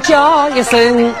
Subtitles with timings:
[0.00, 1.14] 叫一声，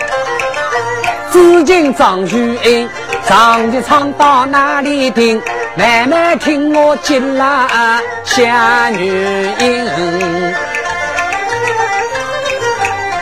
[1.30, 2.88] 紫金张玉英，
[3.26, 5.40] 唱的唱到哪里听？
[5.76, 9.86] 慢慢听我接啦，下女音。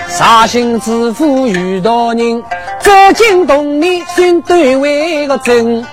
[0.09, 2.43] 绍兴知府遇到人，
[2.81, 5.85] 走进洞里寻对为个真，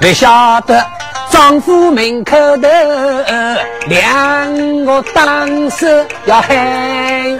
[0.00, 0.84] 不晓得
[1.30, 5.86] 丈夫门口的两个当手
[6.26, 6.54] 要喊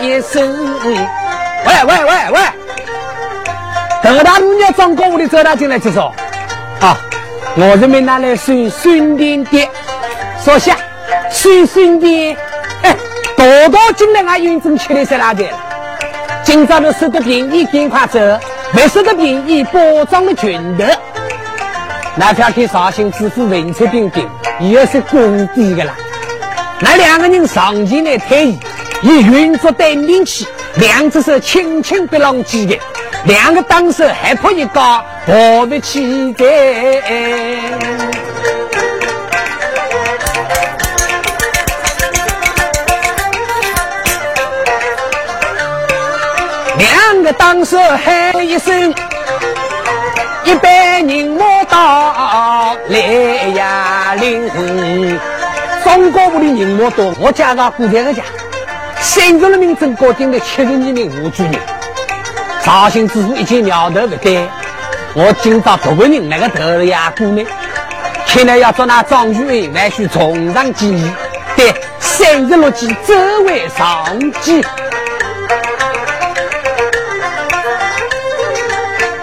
[0.02, 0.42] 一声，
[1.64, 2.40] 喂喂喂喂，
[4.02, 6.12] 头大路娘张哥屋里走他进来介绍，
[6.80, 6.96] 啊，
[7.56, 9.68] 我这边拿来孙孙点点，
[10.44, 10.76] 说下
[11.30, 12.36] 孙孙点，
[12.82, 12.96] 哎，
[13.36, 15.52] 多多进来俺运正吃的是哪点？
[16.42, 18.18] 今朝的收得便宜，赶快走；
[18.72, 20.84] 没收得便宜，包装的拳头。
[22.16, 25.94] 那条给绍兴知府文策彬彬，也是公敌的啦。
[26.80, 28.60] 那两个人上前来推移，
[29.02, 30.46] 以运作带领起，
[30.76, 32.78] 两只手轻轻别浪机的，
[33.24, 36.44] 两个当手还怕一高，抱不起在。
[46.78, 48.94] 两个当手喊一声，
[50.44, 52.98] 一百人我到来
[53.54, 55.20] 呀领。
[55.84, 58.22] 中国屋里人我多，我家个古代个家，
[59.02, 61.54] 三十六名正高进的七十二名武举人。
[62.64, 64.48] 绍兴知府一见苗头不对，
[65.14, 67.44] 我今朝多个人那个头呀姑呢，
[68.28, 71.10] 看来要做那张举人，还需从上计议，
[71.56, 73.12] 对三十六计走
[73.44, 74.64] 为上计。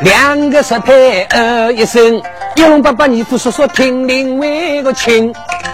[0.01, 0.93] 两个石牌
[1.29, 2.21] 呃一声，
[2.55, 5.33] 一龙八八二虎叔叔听令为个亲，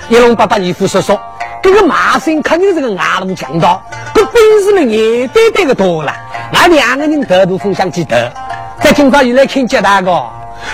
[0.10, 1.20] 一龙八八二虎叔叔，
[1.66, 3.82] 这个马声肯定是个牙路强盗，
[4.14, 6.14] 这本事呢也对对个多了。
[6.52, 8.16] 那两个人头都分享几头，
[8.80, 10.12] 在今朝又来看接待个，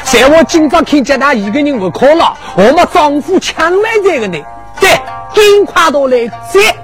[0.03, 4.38] 在我今朝看接待一个人不可了，我们丈夫抢来这个呢，
[4.81, 4.90] 对，
[5.34, 6.75] 尽快到来接。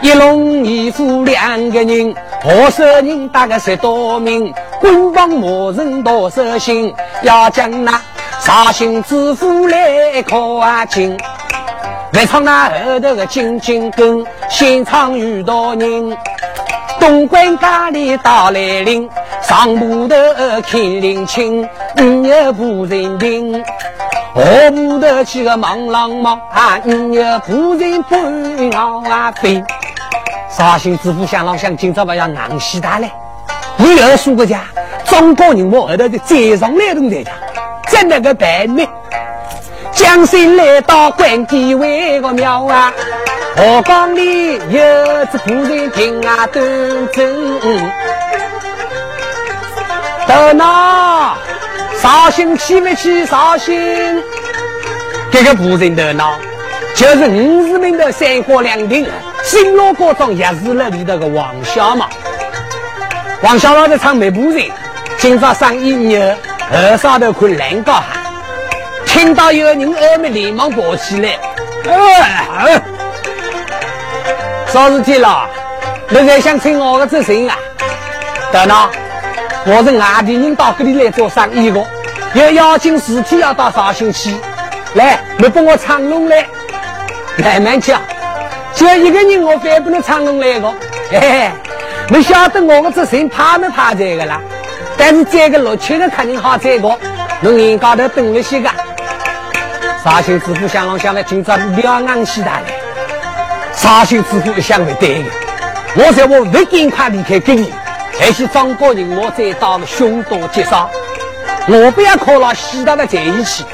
[0.00, 2.12] 一龙一虎两个人，
[2.42, 7.92] 何少人大概十多名，官方莫人多少心，要将那
[8.40, 11.16] 绍兴知府来靠近。
[12.12, 16.16] 来唱那后头个金金根，现场遇到人，
[17.00, 19.08] 东关家里到来临，
[19.42, 20.14] 上铺头
[20.66, 23.52] 看林清，你有仆人听，
[24.34, 26.40] 下铺头去个忙郎忙，
[26.84, 29.62] 你有仆人奔啊飞。
[30.48, 33.10] 绍兴知府想老想，今朝不要硬西他嘞！
[33.76, 34.62] 你又说个家，
[35.04, 37.32] 中国人我后头的再上来都在家，
[37.88, 38.82] 在那个办呢？
[39.96, 42.92] 江心来到关帝为个庙啊，
[43.56, 44.80] 河江里有
[45.32, 46.62] 只仆人听啊端
[47.12, 47.80] 正。
[50.28, 51.34] 到那
[52.02, 53.24] 绍兴去不去？
[53.24, 54.22] 绍兴
[55.32, 56.38] 这个仆人头脑，
[56.94, 59.08] 就是五十名的三国两鼎。
[59.44, 62.06] 新罗国中也是那里头个王小毛，
[63.40, 64.66] 王小毛在唱梅布人，
[65.16, 66.36] 今朝上一年
[66.70, 68.04] 二上头看蓝高喊，
[69.16, 71.30] 听到有人耳鸣，连忙跑起来，
[71.88, 72.78] 哎，
[74.66, 75.48] 啥事体了？
[76.10, 77.56] 你在想请我的这谁啊？
[78.52, 78.76] 等等，
[79.64, 81.82] 我是外地人到这里来做生意的，
[82.34, 84.36] 有邀请事体要到绍兴去，
[84.92, 86.46] 来，你帮我唱龙来，
[87.38, 87.98] 慢慢讲。
[88.74, 90.70] 就一个人，我反不能唱龙来个。
[91.10, 91.50] 嘿嘿，
[92.10, 94.42] 没晓得我的这人怕没怕这个啦？
[94.98, 96.94] 但是这个六七个肯定好这个，
[97.40, 98.68] 侬眼高头等了些个。
[100.06, 102.62] 绍兴知府想啷想来，今朝两岸西大来。
[103.74, 105.30] 绍兴知府一想不对的，
[105.96, 107.74] 我在我不尽快离开这里，
[108.16, 110.88] 还是张国人我再到了凶多吉少，
[111.66, 113.64] 我不要靠了西大的在一起。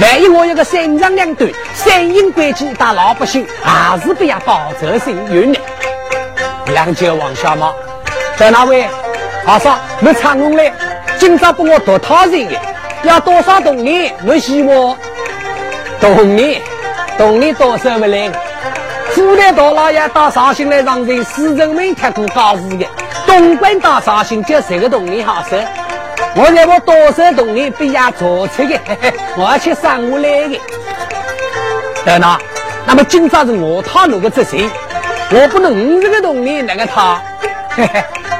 [0.00, 5.58] 万一我有个三长两短、三阴关节打老百姓，还是不要保责声誉呢？
[6.68, 7.74] 两个王小毛，
[8.38, 8.88] 在哪位？
[9.44, 10.72] 阿嫂，你唱龙来，
[11.18, 12.58] 今朝帮我多讨人的，
[13.02, 14.14] 要多少铜钱？
[14.26, 14.96] 我希望
[16.14, 16.62] 铜钱，
[17.18, 18.30] 铜钱多少不来？
[19.14, 22.86] 古代大老爷到绍兴来上任，市人民贴过告示的，
[23.26, 25.56] 东莞到绍兴就十个铜钱好收。
[26.36, 28.78] 我在我多少铜钱被压做出的，
[29.36, 30.60] 我要去上下来的。
[32.04, 32.38] 等等，
[32.86, 34.70] 那么今朝是我讨那个责任，
[35.32, 37.18] 我不能五十个铜钱那个讨。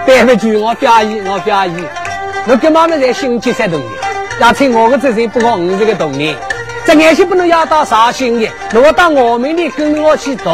[0.06, 1.84] 对不起，我表演，我表演。
[2.46, 2.96] 我干嘛呢？
[2.96, 3.90] 在新结三铜钱，
[4.40, 6.36] 要请我的责任不过五十个铜钱。
[6.86, 10.44] 这眼些不能要到绍兴的，如果到我们的跟我去读，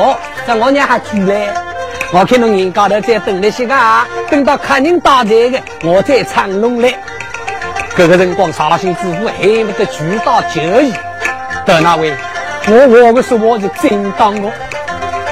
[0.47, 1.51] 这我娘还住嘞。
[2.11, 3.75] 我看侬人高头再等那些个，
[4.31, 6.95] 等到客人到齐的，我再唱龙来。
[7.95, 10.95] 这个辰光，绍兴知府恨不得举刀就义。
[11.67, 12.15] 得那位，
[12.67, 14.51] 我我的说话是真当的，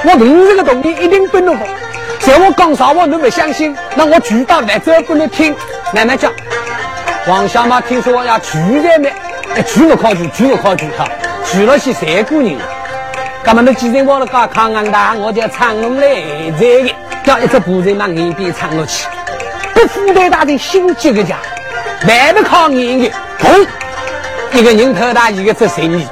[0.05, 1.67] 我明这个东西一定不能放。
[2.19, 3.75] 在我讲啥话，侬不相信？
[3.95, 5.55] 那我举刀来这不能听。
[5.93, 6.31] 慢慢讲。
[7.27, 9.09] 王小马听说要娶的呢，
[9.55, 11.05] 哎，娶不靠娶，娶不靠娶哈，
[11.45, 12.57] 娶了些三姑娘。
[13.43, 16.07] 那么，那既然我了搞康安大，我就唱龙来
[16.57, 16.89] 这个，
[17.25, 19.07] 叫一只仆人往岸边唱落去。
[19.73, 21.37] 不负担大人心急的家，
[22.07, 23.67] 万不靠眼的，砰！
[24.53, 26.07] 一个人头大，一个做生意。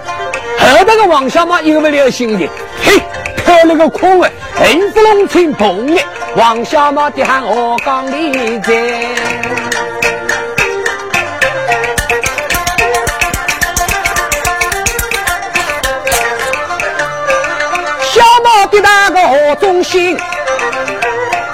[0.58, 2.50] 后头个王小马又不了心的，
[2.84, 3.02] 嘿，
[3.46, 6.02] 开了个空位，横不龙青碰的，
[6.36, 9.69] 王小马的喊我讲里在。
[18.71, 20.18] 的那个何忠心，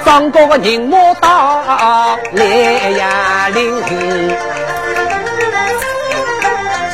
[0.05, 2.45] 张哥个人马到来
[2.91, 4.35] 呀岭，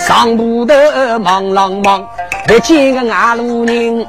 [0.08, 0.74] 上步头
[1.20, 2.08] 忙啷忙，
[2.48, 4.06] 不见个外路人；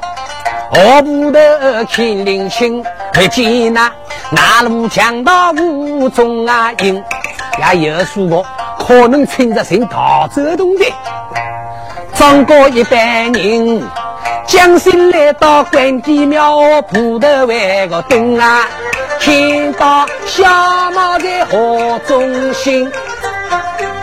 [0.72, 1.38] 下步头
[1.90, 3.90] 看林青，不见那
[4.32, 7.02] 外路强盗无踪啊影。
[7.74, 8.46] 也有说过，
[8.78, 10.84] 可能趁着人逃走动的，
[12.14, 13.82] 张哥一般人。
[14.46, 18.66] 将心来到关帝庙，铺头为个灯啊，
[19.20, 20.44] 看到小
[20.90, 22.90] 马在河中心，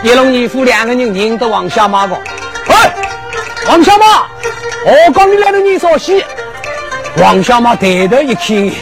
[0.02, 2.14] 一龙一虎两个人认得王小马个。
[2.14, 2.74] 喂，
[3.68, 4.26] 王小马，
[4.84, 6.24] 我讲你来了，你说戏。
[7.18, 8.72] 王小马抬头一看，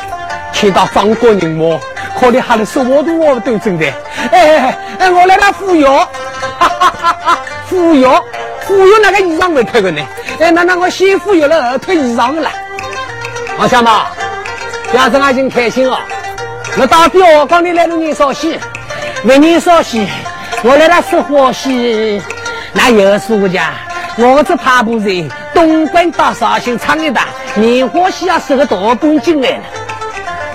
[0.52, 1.80] 看到张国人么？
[2.18, 3.86] 可能喊的说话都我都真的。
[4.32, 5.98] 哎哎哎，我来了扶摇，
[6.58, 7.38] 哈哈哈哈
[7.68, 8.24] 扶摇，
[8.66, 10.02] 扶摇那个衣裳没脱个呢？
[10.40, 12.50] 哎，那那我先扶摇了，脱衣裳了。
[13.58, 14.06] 王小马，
[14.90, 15.98] 表子俺真开心哦。
[16.76, 18.58] 那到底我刚你来了年少戏，
[19.24, 20.08] 为年少戏，
[20.62, 22.22] 我来了说花戏，
[22.72, 23.72] 那有数家。
[24.16, 29.64] 我这爬步人，东关到绍兴唱一打，棉花戏要收个大半斤来了。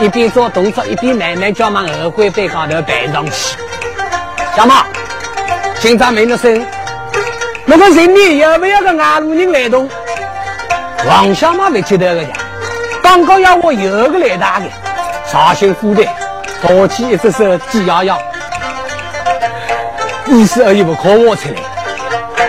[0.04, 3.58] 一边做动作，一边慢慢叫往二会背高头背上去。
[4.54, 4.84] 小马，
[5.80, 6.62] 今朝没了声。
[7.66, 9.90] 那个人里有没有个外路人来动？
[11.08, 12.30] 王小马没记得个呀？
[13.02, 14.66] 刚刚要我有个来打的，
[15.26, 16.06] 绍兴府的，
[16.62, 18.22] 多起一只手挤摇摇，
[20.26, 21.56] 意思而已不可我出来。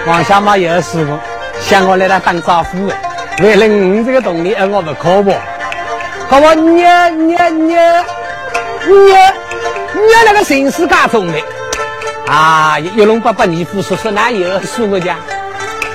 [0.06, 1.16] 王小马有师傅，
[1.60, 2.96] 向我来他当招呼的，
[3.44, 5.32] 为了你这个动力而我不可我。
[6.34, 7.78] 可我捏捏捏
[8.88, 9.32] 捏
[9.94, 11.38] 捏那个形势家中的。
[12.26, 12.76] 啊！
[12.80, 15.14] 一龙八八二夫叔叔哪有说过家？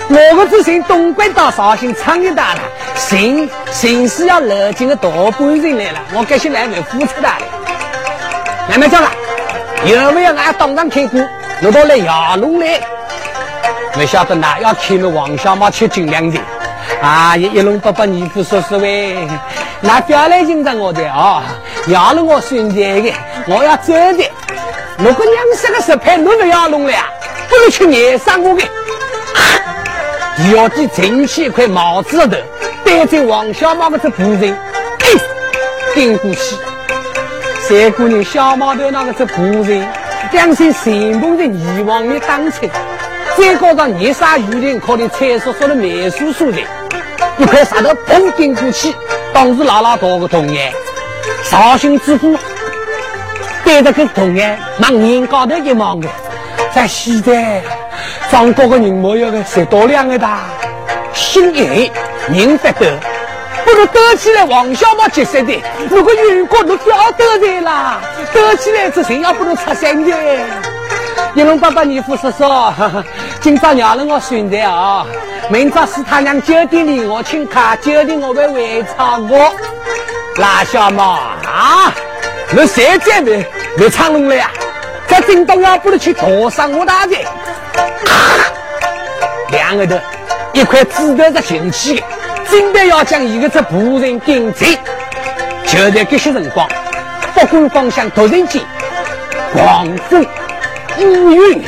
[0.07, 2.61] 我个只从东关到绍兴唱一大了，
[2.95, 7.27] 行行是要勒进个大半人来了，我这些来没付出的。
[8.69, 9.11] 慢慢讲了，
[9.83, 11.19] 有没有俺当场看过？
[11.63, 12.79] 我到来亚龙来，
[13.97, 16.41] 没晓得哪要开了王小毛吃斤两斤。
[17.01, 17.35] 啊！
[17.35, 19.27] 一龙八八二夫叔叔喂，
[19.81, 21.43] 那不要来欣赏我的啊！
[21.87, 23.13] 要了我孙子的，
[23.47, 24.29] 我要走的。
[24.97, 26.93] 如果娘生个石牌，侬不要弄了？
[27.47, 28.63] 不如去年上我的。
[30.53, 32.37] 要的整起一块帽子头，
[32.83, 34.57] 戴在王小马的这仆人，
[35.95, 36.55] 顶过去。
[37.61, 39.87] 三姑娘小毛头那个这仆人，
[40.31, 42.67] 两身神风的泥王的当车，
[43.37, 46.59] 再加上泥沙雨林靠的菜叔叔的美术素材，
[47.37, 48.93] 一块石头砰顶过去，
[49.33, 50.71] 当时拉拉多个童年，
[51.43, 52.37] 绍兴知府。
[53.65, 56.07] 带着个童眼往人高头一望的，
[56.73, 57.61] 在现在
[58.31, 60.45] 张国的人模样个十多两个大，
[61.13, 61.91] 心一黑，
[62.29, 62.87] 人发抖，
[63.63, 65.53] 不如抖起来王小毛结实的。
[65.87, 68.01] 如果远国都要抖在啦，
[68.33, 70.17] 抖起来这人要不能出声的。
[71.39, 72.43] 一龙爸爸，你父叔叔，
[73.39, 75.05] 今朝娘了我孙子啊，
[75.49, 79.49] 明朝是他娘酒店里我请客，酒店我会会唱歌。
[80.35, 81.93] 那小毛啊，
[82.51, 83.41] 你谁在的？
[83.77, 84.51] 没唱龙了呀！
[85.07, 87.25] 在京东啊，不能去坐上我大姐。
[89.51, 89.97] 两个头
[90.51, 92.03] 一块纸头在进去，
[92.49, 94.77] 准备要将一个这仆人顶罪。
[95.65, 96.67] 就在这些辰光，
[97.33, 98.61] 不管方向突然间，
[99.53, 100.25] 狂风
[101.05, 101.63] 乌云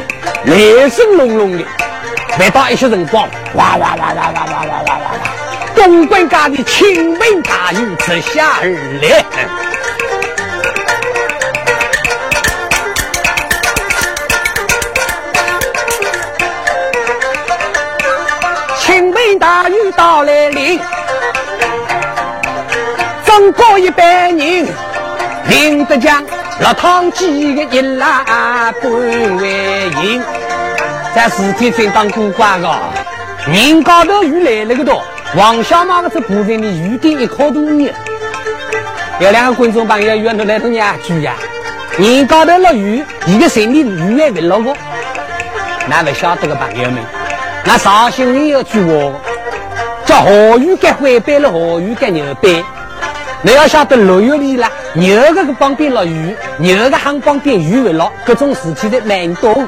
[0.46, 1.64] 雷声隆隆的。
[2.40, 5.12] 每到一些辰光，哇哇哇哇哇哇哇哇哇哇，
[5.76, 8.70] 东关家的倾盆大雨直下而
[9.02, 9.26] 来。
[19.40, 20.80] 大雨到来临，
[23.26, 24.68] 中国一百人，
[25.48, 26.24] 林德江
[26.60, 28.92] 落汤鸡个一拉半
[29.38, 30.22] 为赢。
[31.16, 32.70] 在事体正当过关个，
[33.48, 35.04] 人高头鱼来了个多，
[35.36, 37.94] 王小马个这部分的鱼顶一颗都没有。
[39.20, 41.34] 有两个观众朋友约着来同伢聚呀，
[41.98, 44.76] 人高头落雨，一个心里鱼也没落过。
[45.88, 47.04] 那不晓得个朋友们，
[47.66, 49.12] 那绍兴人有句话，
[50.06, 52.64] 叫河鱼该回背了，河鱼该牛背。
[53.44, 59.68] 你要晓得六月里啦，牛个个旁边落雨，牛个항旁边鱼会落，各种事体的蛮多。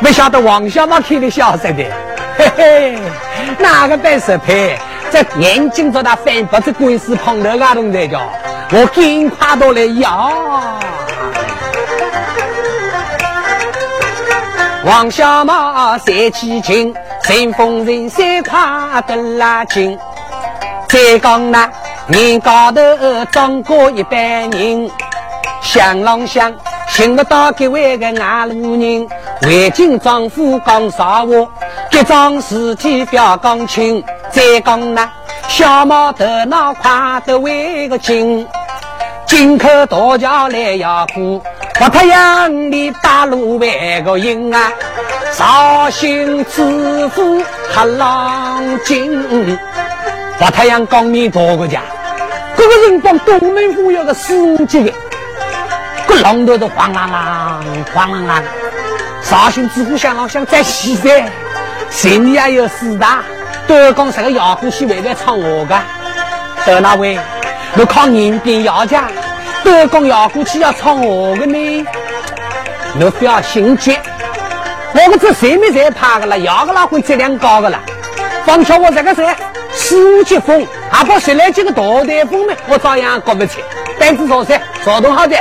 [0.00, 1.84] 不晓得王小毛开的笑死的，
[2.38, 2.98] 嘿嘿，
[3.58, 4.78] 哪个摆十拍，
[5.10, 8.20] 在眼睛做他翻不子鬼死碰头啊，同在叫，
[8.70, 10.80] 我赶快到来呀！
[14.84, 19.98] 王小马三起劲，乘风人三跨得拉近。
[20.88, 21.68] 再讲那
[22.08, 22.80] 人高头
[23.30, 24.90] 装过一般人，
[25.60, 26.50] 想啷想
[26.88, 29.06] 寻不到各位个外路人，
[29.42, 31.46] 为今丈夫讲啥话？
[31.90, 34.02] 这桩事体表讲清。
[34.30, 35.10] 再讲那
[35.48, 36.90] 小毛头脑快
[37.26, 38.46] 得为个精，
[39.26, 41.42] 进口大桥来压过。
[41.74, 43.68] 不太阳的大路万
[44.04, 44.72] 个赢啊，
[45.30, 49.58] 绍兴知府黑浪精。
[50.38, 51.82] 不太阳光明大个家，
[52.58, 54.92] 这个人帮东门府有个四五级的，
[56.08, 58.42] 个浪头都晃啷啷，晃啷啷。
[59.22, 61.30] 绍兴知府想啷想在西山，
[61.88, 63.22] 心里也有四大，
[63.68, 65.80] 都讲这个牙虎戏为了唱我的，
[66.66, 67.16] 到那位，
[67.76, 69.04] 我靠人兵牙将。
[69.62, 71.86] 德公要过去要唱我的呢，
[72.94, 73.96] 你不要心急。
[74.94, 77.78] 我个这谁没谁怕的了，要个哪会质量高的了？
[78.48, 79.22] 况且我这个是
[79.74, 83.62] 四五级风，还不十来几个大台风呢，我照样过不去。
[83.98, 85.36] 胆子少噻，少动好的。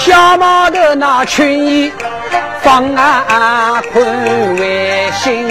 [0.00, 1.92] 小马的那群衣，
[2.60, 5.48] 放啊宽为心。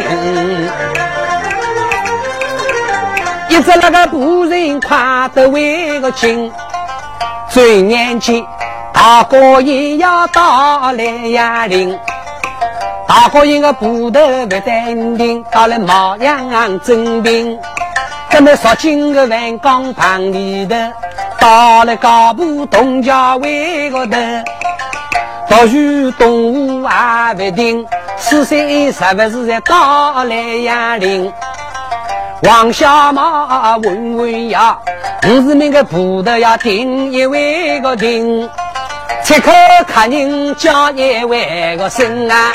[3.47, 6.51] 一只那个仆人快得为个紧，
[7.49, 8.45] 转眼间
[8.95, 11.99] 大哥也要到来呀临，
[13.05, 17.59] 大哥一个步头不淡定，到了毛阳征兵，
[18.29, 20.75] 跟那说金个万岗旁里头，
[21.37, 24.17] 到了高步东郊为个头，
[25.49, 27.85] 到处动物还不定，
[28.17, 31.31] 四岁是不是在到来呀临？
[32.43, 34.79] 王小马问问呀，
[35.27, 38.49] 五十名个葡萄要订一位个订，
[39.25, 39.51] 吃口
[39.87, 42.53] 客人叫一位个声啊。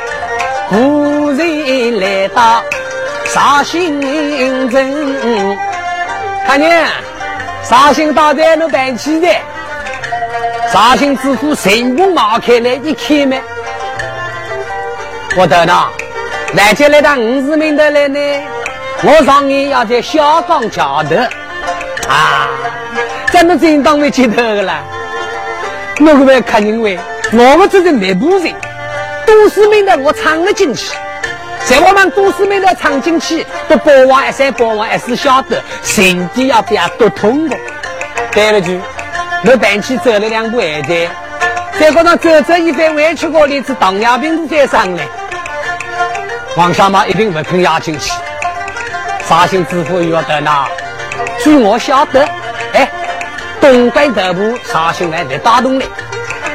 [0.69, 2.63] 夫人来到
[3.27, 4.01] 绍兴
[4.71, 5.17] 城，
[6.47, 6.87] 客人，
[7.65, 9.27] 绍兴大寨能办起的，
[10.73, 13.43] 绍兴知府神功冒开来一开门，
[15.37, 15.89] 我得呢，
[16.55, 18.21] 来接来到五十名的来呢。
[19.03, 21.17] 我上年要在小港桥头
[22.09, 22.47] 啊，
[23.33, 24.85] 怎么真当没接头的啦？
[26.01, 26.99] 我可不客人为，
[27.33, 28.55] 我们这是内部人，
[29.27, 30.95] 都市名的我闯了进去，
[31.67, 37.57] 在我们都市名的闯进去，都保王一三保王一四晓得，身体要比较都通的。
[38.33, 38.81] 对了句，
[39.45, 41.11] 我搬起走了两步还在，
[41.79, 45.07] 在高上走走一番弯曲过里，是糖尿病都在上来。
[46.57, 48.11] 王小马一定不肯压进去。
[49.29, 50.67] 绍兴知府又要得那，
[51.45, 52.27] 据我晓得，
[52.73, 52.89] 哎，
[53.61, 55.85] 东北头部绍兴来来打动了，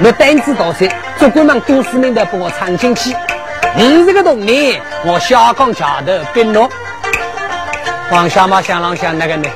[0.04, 3.16] 我胆子大些，主管们都市民的把我藏进去。
[3.76, 6.70] 你这个东西，我下岗桥头并落。
[8.12, 9.50] 王小马想啷想那个呢？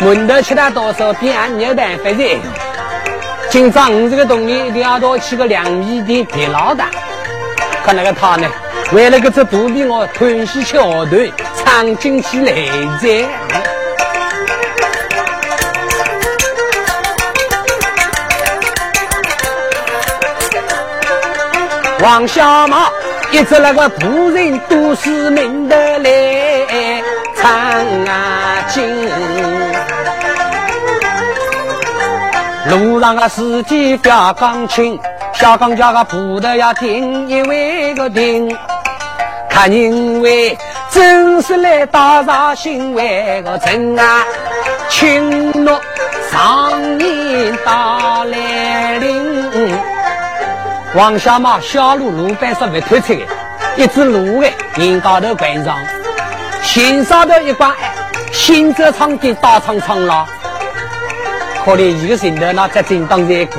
[0.00, 2.38] 门头吃了多少遍，没有办法的。
[3.50, 6.86] 今朝你这个东西一定要到去个两米的别老大。
[7.84, 8.48] 看那个他呢，
[8.92, 11.30] 为了个这肚皮，我吞西吃河豚。
[11.62, 12.52] 藏进去来
[13.00, 13.28] 着，
[22.02, 22.88] 王小马
[23.30, 27.02] 一直那个仆人都是明的来
[27.34, 27.50] 藏
[28.06, 28.84] 啊金，
[32.70, 34.98] 路上个司机表钢琴，
[35.34, 38.56] 小钢架个葡萄要停一位个停，
[39.48, 40.56] 看因为。
[40.92, 44.24] 正是来到绍兴为个城啊，
[44.88, 45.80] 青诺
[46.32, 49.89] 上年到来临。
[50.92, 53.24] 王小马小路路板上不推车的，
[53.76, 55.78] 一只芦苇人高头观上，
[56.64, 57.70] 心上头一关，
[58.32, 60.26] 心则苍天大苍苍了。
[61.64, 63.56] 可怜一个人头那在正当这个，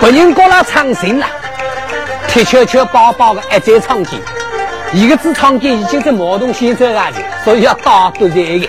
[0.00, 1.26] 不人过了长生了，
[2.26, 4.20] 铁球球包包的还在长间，
[4.92, 8.68] 一个字长间已经在毛东先走下去，所以要打赌这个。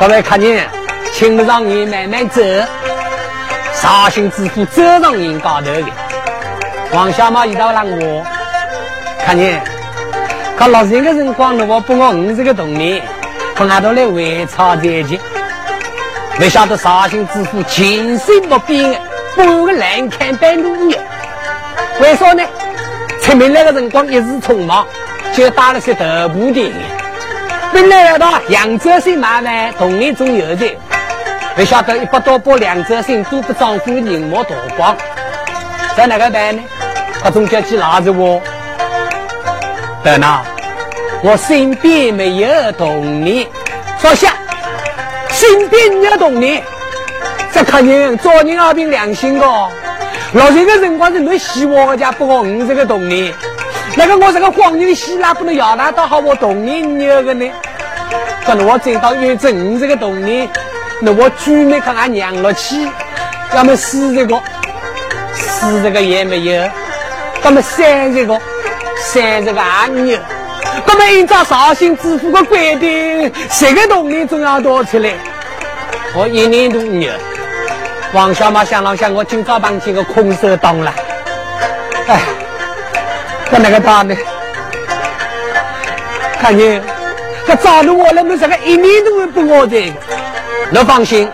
[0.00, 0.68] 各位看见，
[1.14, 2.42] 请不让你慢慢走，
[3.72, 6.01] 杀心之苦走上人高头的。
[6.92, 8.22] 王小马一道让我
[9.24, 9.62] 看见，
[10.58, 13.00] 看老人的人光了，我不我五这个童年，
[13.56, 15.18] 和俺都来围吵在一起。
[16.38, 19.00] 没晓得杀心之苦，情深不变，
[19.34, 21.00] 半个难看半路远。
[22.00, 22.42] 为啥呢？
[23.22, 24.86] 出门那个辰光一时匆忙，
[25.32, 26.70] 就打了些头部的。
[27.72, 30.76] 本来要到扬州县买卖，同年中有的，
[31.56, 34.94] 没晓得一百多把扬州县都不丈夫的人毛脱光，
[35.96, 36.62] 在哪个办呢？
[37.22, 38.40] 他总叫去拉着我。
[40.02, 40.42] 等哪，
[41.22, 43.46] 我身边没有童年，
[43.98, 44.34] 说下，
[45.30, 46.62] 身边没有童年，
[47.52, 49.46] 这看人做人要凭良心的。
[50.32, 53.32] 老这个辰光是没希望的家不我五十个童年。
[53.94, 57.48] 那个我这个黄牛的希腊不能要他倒好我童年有个呢？
[58.44, 60.48] 可能我真到月正这个童年，
[61.00, 62.88] 那我居没看俺娘了去，
[63.54, 64.34] 要么死这个，
[65.34, 66.62] 死这个也没有，
[67.42, 68.40] 那么三十个，
[68.98, 70.18] 三十个阿牛，
[70.86, 75.10] 那么按照绍兴知府的规定，十个同年总要多出来，
[76.14, 77.10] 我一年都牛。
[78.12, 80.94] 王小马想了想，我今早帮几个空手党了，
[82.06, 82.20] 哎。
[83.50, 84.16] 在那个他呢？
[86.40, 86.80] 看你，
[87.46, 89.94] 这找了我了，没这个一年都会不我这个。
[90.70, 91.30] 你放心，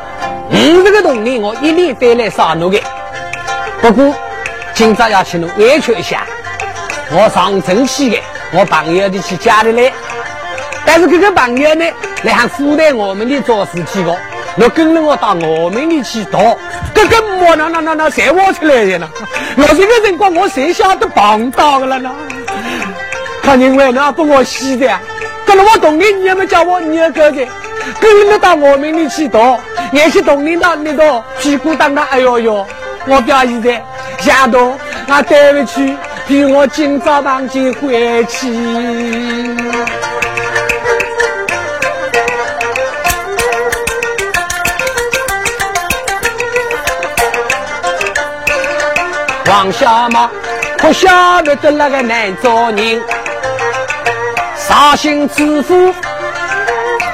[0.50, 2.82] 五十个动力我一年带来杀侬的。
[3.80, 4.12] 不过
[4.78, 6.24] 今朝要请侬委屈一下，
[7.10, 9.92] 我上城去的，我朋友的去家里来。
[10.86, 11.84] 但是这个朋友呢，
[12.22, 14.16] 来喊负担我们的做事情的。
[14.56, 16.38] 我跟着我到我们里去打，
[16.94, 19.08] 这个么那那那那谁挖出来的呢？
[19.56, 22.14] 我这个辰光我谁晓得碰到了呢？
[23.42, 24.96] 他认为那不我洗的，
[25.44, 27.44] 跟了我同龄，你也没叫我你哥的，
[27.98, 29.58] 跟着到我们里去打，
[29.90, 32.64] 也是同龄到那个屁股当当，哎呦呦，
[33.08, 33.72] 我表现的
[34.18, 34.76] 下头，
[35.06, 38.48] 我对不起，比我今早当进回去。
[49.46, 50.30] 王小马
[50.76, 53.02] 可晓得的那个难做人，
[54.56, 55.94] 绍兴知府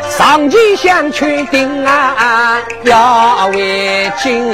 [0.08, 4.52] 上前想劝定啊，要为敬。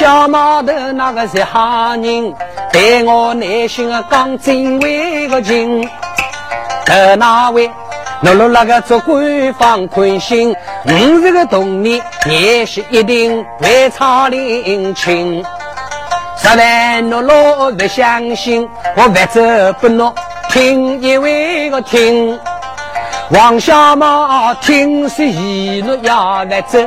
[0.00, 2.34] 小毛头那个是好人，
[2.72, 4.88] 对我内心啊讲真话
[5.28, 5.86] 个情，
[6.86, 7.70] 得那位？
[8.22, 15.44] 落落那个做官放宽心，我这个童年也是一定会操领情。
[16.38, 19.42] 实在落落不相信，我不走
[19.82, 20.14] 不诺，
[20.48, 22.40] 听一位个听。
[23.32, 26.78] 王小毛听说一路要来走，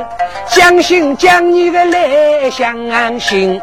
[0.54, 3.60] 将信将你的来相信。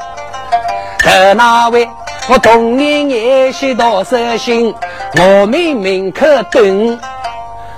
[1.00, 1.88] 可那位
[2.28, 4.76] 我同年也是多伤心，
[5.18, 7.00] 我们门口等。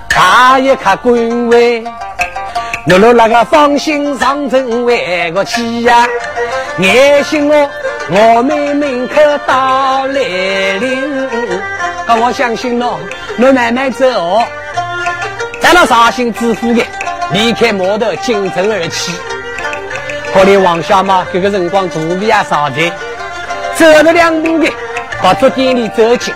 [0.09, 1.83] 他一看官位，
[2.87, 6.07] 露露那个放心上阵为个起呀，
[6.79, 7.69] 爱心我
[8.09, 10.13] 我们门口到来
[10.79, 11.29] 临，
[12.07, 12.95] 可我相信喏，
[13.37, 14.05] 你慢慢走，
[15.61, 16.83] 咱那绍兴知府的
[17.33, 19.11] 离开码头进城而去。
[20.33, 22.91] 可怜王小马这个辰光肚皮也烧的，
[23.75, 24.71] 走了两步的
[25.21, 26.33] 把桌店里走进。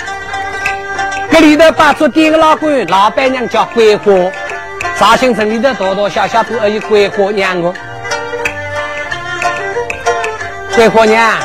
[1.31, 4.11] 这里头把做店的老板老板娘叫桂花，
[4.97, 7.73] 绍兴城里头大大小小都有桂花娘的。
[10.75, 11.35] 桂花娘，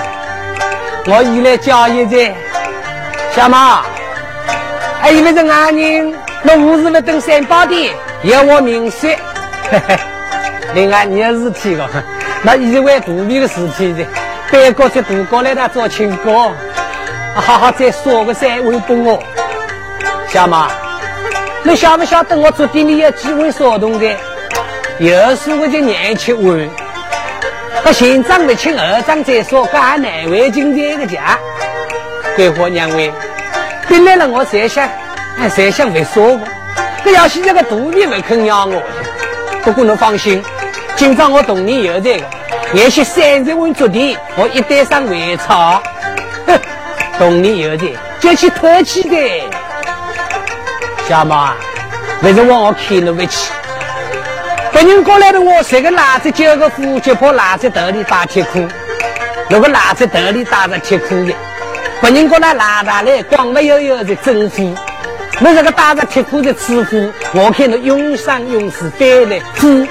[1.06, 2.34] 我一来叫一在，
[3.34, 3.82] 小马，
[5.00, 7.90] 还以为是俺人，那五日不等三宝的，
[8.22, 9.10] 有我名说。
[10.74, 11.88] 另外你有事体的，
[12.42, 14.04] 那因为肚皮的事体的，
[14.50, 16.50] 别过去渡过来他做亲哥，
[17.34, 19.22] 好好再说个三位给我。
[20.28, 20.70] 小马，
[21.62, 24.16] 你晓不晓得我昨天里有几位骚动的？
[24.98, 26.70] 有数个叫年七位，
[27.82, 31.38] 他先长得请二长再说，干难为今天个家。
[32.36, 33.12] 桂花娘为，
[33.88, 34.88] 本来了我在想，
[35.38, 36.46] 哎，在想会说过，
[37.04, 38.82] 可要是这个肚皮不肯养我。
[39.62, 40.42] 不过你放心，
[40.96, 42.26] 今朝我同你有这个，
[42.74, 45.80] 也许三十万足地，我一带上围草。
[46.48, 46.58] 哼，
[47.16, 49.16] 冬年有钱，就去偷去的。
[51.08, 51.56] 小毛啊，
[52.22, 53.52] 为什么我看了不起？
[54.72, 58.66] 别人过来的我，十个拉子九个夫，就怕拉在头里打铁裤。
[59.48, 61.32] 如果拉在头里打着铁裤的，
[62.00, 64.74] 别人过来拉大来，光不悠悠的征服。
[65.40, 69.86] 那这个打着铁裤的师傅，我看到永生永世翻来虎。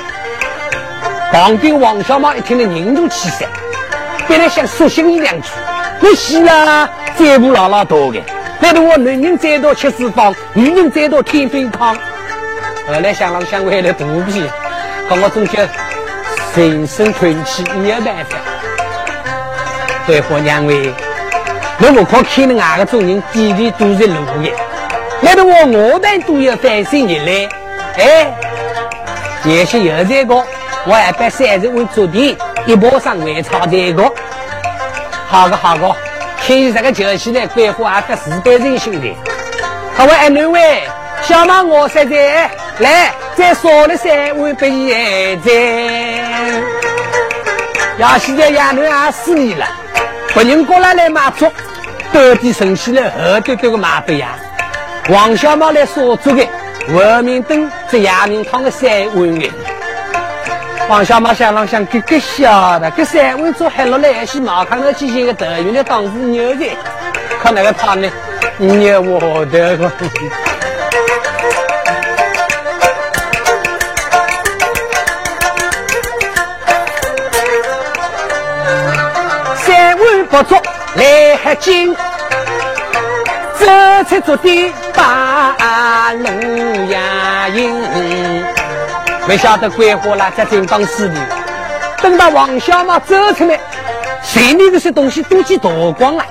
[1.32, 3.46] 旁边王小毛一听了，凝住气色，
[4.28, 5.50] 本来想说心一两句，
[6.00, 8.22] 你死了，再不老老多的。
[8.60, 11.96] 难道我男人再多吃四方，女人再多添肥糠？
[12.88, 14.44] 后来想了想，为了肚皮。
[15.10, 15.68] 我总觉
[16.56, 18.38] 人生困气没有办法，
[20.08, 20.94] 对何娘为，
[21.80, 24.50] 如果可看到外个众人弟弟都是路的，
[25.22, 27.50] 难道我我们都要翻身而来？
[27.98, 28.34] 哎，
[29.46, 30.36] 也许有这个，
[30.86, 34.04] 我还把三十万做地，一包上为炒这个。
[35.28, 35.96] 好个好个，
[36.46, 39.16] 看这个酒席来规划还个四百人兄弟。
[39.96, 40.84] 他问二位，
[41.24, 43.14] 小马我现在来。
[43.34, 45.50] 再烧了三碗白盐菜，
[47.98, 49.66] 要现在衙门也失礼了。
[50.34, 51.50] 别人过来来买粥，
[52.12, 54.36] 到底生起来后头这个买不呀？
[55.10, 56.48] 王小毛来烧粥的，
[56.90, 59.52] 文明灯在衙门烫个三碗盐。
[60.88, 66.66] 王小毛想了想，这个小的，这三碗粥还落来是马康的机器个头，原来当是牛的，
[67.42, 68.10] 看那个汤呢，
[68.58, 69.92] 牛我的个。
[80.30, 80.58] 不做
[80.96, 81.94] 来还紧，
[83.60, 83.66] 走
[84.08, 88.44] 出做的八路呀营，
[89.26, 91.20] 不晓得鬼火啦在正当时里，
[92.04, 93.60] 等到王小马走出来，
[94.22, 96.24] 心里这些东西都去夺光了，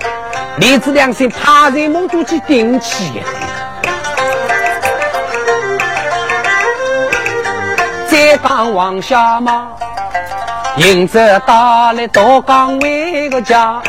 [0.58, 3.20] 李子良心怕人梦都去顶起。
[8.06, 9.66] 再讲王小马。
[10.76, 13.82] 迎着大来到岗位个家，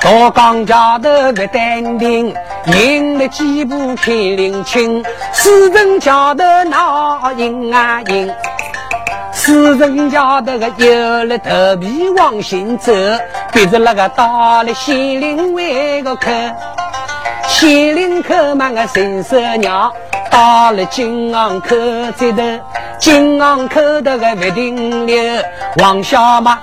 [0.00, 2.32] 到岗家头不淡定，
[2.66, 8.30] 迎了几步看灵清，四人家头那迎啊迎，
[9.32, 12.92] 四人家头个有了头皮往前走，
[13.52, 16.30] 逼着那个打来县令为个客，
[17.48, 19.90] 县令客嘛个神手娘，
[20.30, 21.68] 到了金昂口
[22.18, 22.42] 这头。
[22.98, 25.42] 金昂口头个不停留，
[25.82, 26.58] 王小马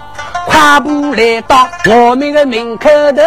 [0.45, 3.23] 快步来到我们的门口头，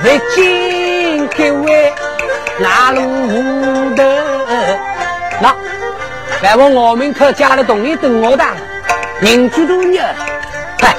[0.00, 0.99] 不进
[1.36, 1.92] 各位
[2.58, 3.00] 哪路
[3.96, 4.02] 头？
[5.40, 5.54] 那
[6.42, 8.44] 来往我门口加了东西等我的，
[9.20, 10.02] 人最多牛，
[10.80, 10.94] 嗨，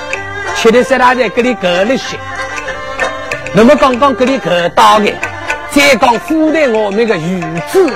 [0.55, 2.17] 吃的是他在给你搞了些，
[3.53, 5.13] 那么刚刚给你搞到的，
[5.71, 7.41] 再讲附带我们的鱼
[7.71, 7.87] 子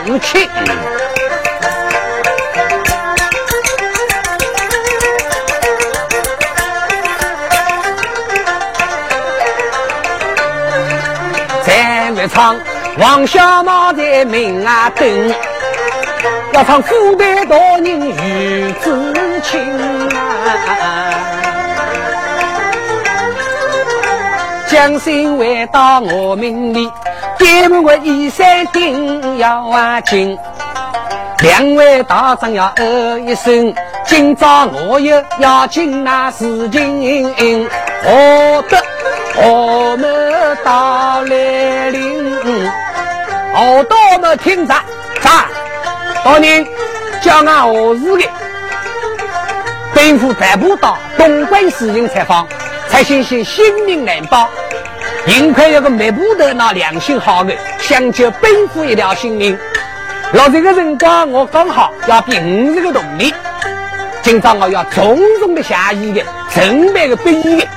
[12.27, 12.55] 唱
[12.97, 15.33] 王小马在门啊等，
[16.53, 19.61] 要唱富代大人与子亲
[20.09, 21.11] 啊。
[24.67, 26.91] 将心回到我门里，
[27.38, 30.38] 爹母我衣衫定要紧。
[31.39, 33.73] 两位大长要哦一声，
[34.05, 37.69] 今朝我有要紧那事情，
[38.03, 38.81] 我的
[39.37, 42.69] 我们到来临，
[43.53, 44.73] 好多们听着，
[45.21, 45.47] 啥？
[46.23, 46.65] 大人
[47.21, 48.23] 叫俺何事的？
[49.93, 52.47] 吩咐大步到东关市营采访，
[52.87, 54.49] 才信息性命难保。
[55.27, 59.57] 幸亏有个卖布头那良心好的，想救本府一条性命。
[60.33, 63.33] 老这个辰光，我刚好要比五十个铜币。
[64.21, 67.67] 今朝我要重重的下意的，成百个本意的。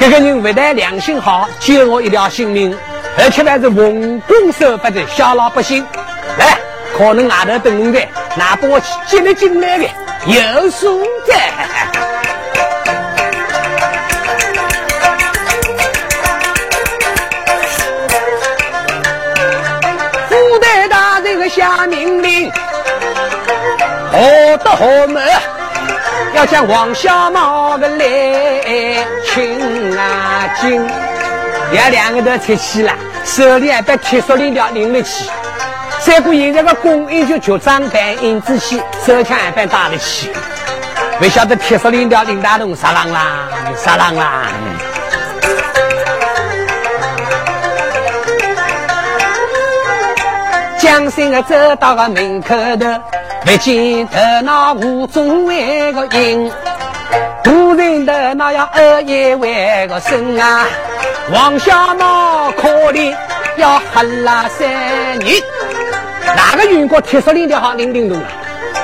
[0.00, 2.76] 这个人不但良心好，救我一条性命，
[3.18, 5.84] 而且还是奉公守法的小老百姓。
[6.38, 6.56] 来，
[6.96, 8.00] 可能外头等的，
[8.36, 9.84] 那把我接了进来的
[10.26, 11.50] 有数在。
[20.28, 22.50] 副代大人个下命令，
[24.12, 24.18] 好
[24.62, 25.20] 德好么？
[26.34, 30.80] 要将王小毛的来请啊今，
[31.72, 32.92] 伢两个都出去了，
[33.24, 35.28] 手里还把铁索链条拎了起。
[36.00, 40.30] 再过现在个公安就局长办银子去，手枪还办打了起。
[41.18, 44.44] 不晓得铁索链条拎大东啥浪啦，啥浪啦？
[50.78, 52.86] 江心啊，走到个门口头，
[53.44, 56.50] 不见头脑无中为个影。
[57.48, 60.66] 突然的那样二爷为个生啊，
[61.32, 63.16] 王小毛可怜
[63.56, 64.68] 要喝了三
[65.20, 65.42] 年，
[66.36, 68.24] 哪个云过铁石链条好叮叮咚啊？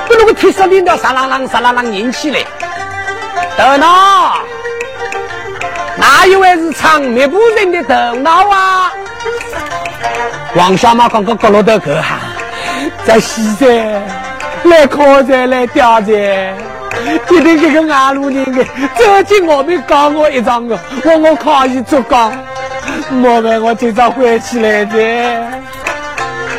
[0.07, 2.39] 不如个铁石链条沙啷啷沙啷啷拧起来，
[3.55, 4.33] 头脑，
[5.95, 8.91] 哪一位是长灭部人的头脑啊？
[10.55, 12.17] 王小马刚刚角落头去哈，
[13.05, 14.03] 在西山
[14.63, 16.57] 来靠山来钓山，
[17.29, 18.63] 一定这个安路人的
[18.95, 22.31] 走进我们告我一张的，我我可以做岗，
[23.09, 24.97] 莫问我今朝回起来的。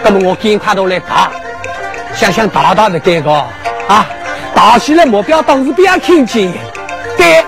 [0.02, 1.30] 那么我赶快都来打，
[2.14, 3.32] 想想大大的这个
[3.88, 4.06] 啊，
[4.54, 6.52] 打起来目标当时比较看见，
[7.16, 7.44] 对，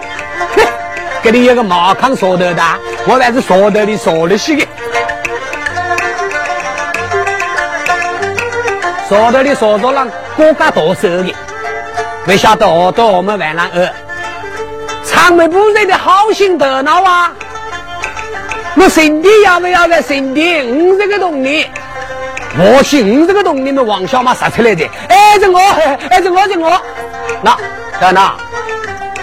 [1.22, 2.62] 给你一个马康说头的，
[3.06, 4.66] 我还是说头的说了些的。
[9.08, 11.34] 说头的说着让国家剁手的，
[12.28, 13.90] 没晓得好多我们万人二，
[15.02, 17.32] 长眉不人的好心头脑啊！
[18.76, 20.62] 我身体要不要在身体？
[20.64, 21.66] 五这个动力，
[22.58, 25.58] 我信五这个动力，们王小马杀出来的，哎是我，
[26.10, 26.78] 哎是我是我，
[27.40, 27.56] 那
[27.98, 28.34] 在哪？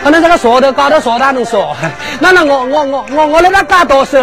[0.03, 1.77] 可能这个说头高头说他能说，
[2.19, 4.17] 那那我我我我我来那干多少？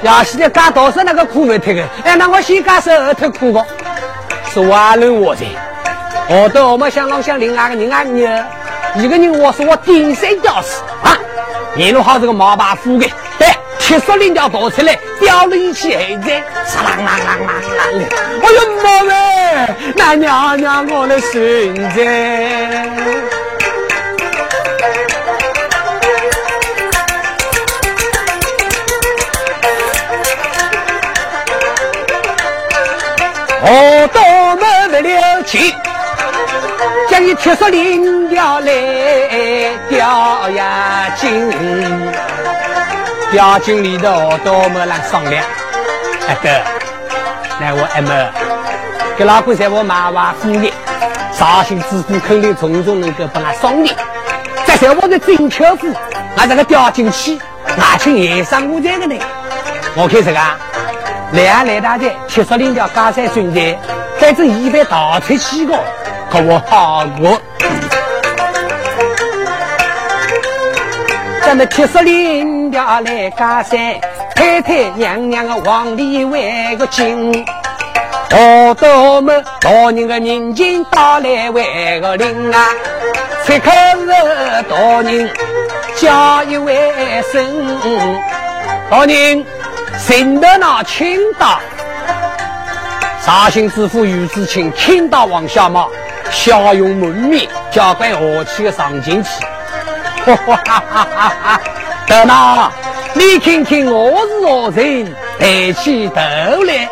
[0.00, 3.62] 要是在干多少那个苦没脱的，哎那我先干手脱苦个。
[4.54, 5.44] 是万人我的，
[6.32, 8.46] 我到我们香港乡另外个人啊呢，
[8.94, 11.18] 一个人我是我顶山吊死啊，
[11.74, 18.04] 沿路好这个毛把虎的，哎，铁索链条倒出来，吊了一起黑子，唰啷啷啷啷啷的，
[18.42, 22.00] 哎呦妈嘞，那娘娘我的孙子。
[33.62, 34.22] 我多
[34.56, 35.74] 么不了情，
[37.20, 38.72] 你铁索链条来
[39.90, 41.50] 吊呀金，
[43.30, 45.44] 吊金里头多么来商量。
[46.26, 46.48] 哎哥，
[47.60, 48.30] 那我阿妹，
[49.18, 50.72] 给老公在我马娃夫的，
[51.30, 53.94] 绍兴知府肯定从中能够帮俺商量。
[54.64, 55.94] 再在我的金秋府，
[56.38, 59.14] 俺这个吊进去，俺请爷上我这个呢，
[59.94, 60.40] 我看这个。
[61.32, 63.78] 两来大姐，铁索链条加山存在，
[64.18, 65.74] 反正一番大出气个，
[66.30, 67.40] 可我好过。
[71.44, 73.78] 咱们铁索链条来加山，
[74.36, 77.44] 太太娘娘的往里围个紧，
[78.30, 82.68] 好多我们大人的人情打来围个灵啊，
[83.44, 84.06] 才可是
[84.68, 85.28] 大人
[85.96, 87.44] 家一为生，
[88.88, 89.44] 大人。
[89.98, 91.60] 寻得那青岛，
[93.20, 95.86] 绍兴知府于志清听到王小马
[96.30, 99.30] 笑容满面，交关和气的上进去。
[100.24, 101.60] 哈 哈哈哈哈！
[102.06, 102.70] 得那，
[103.14, 106.14] 你看看我是何人，抬起头
[106.64, 106.88] 来，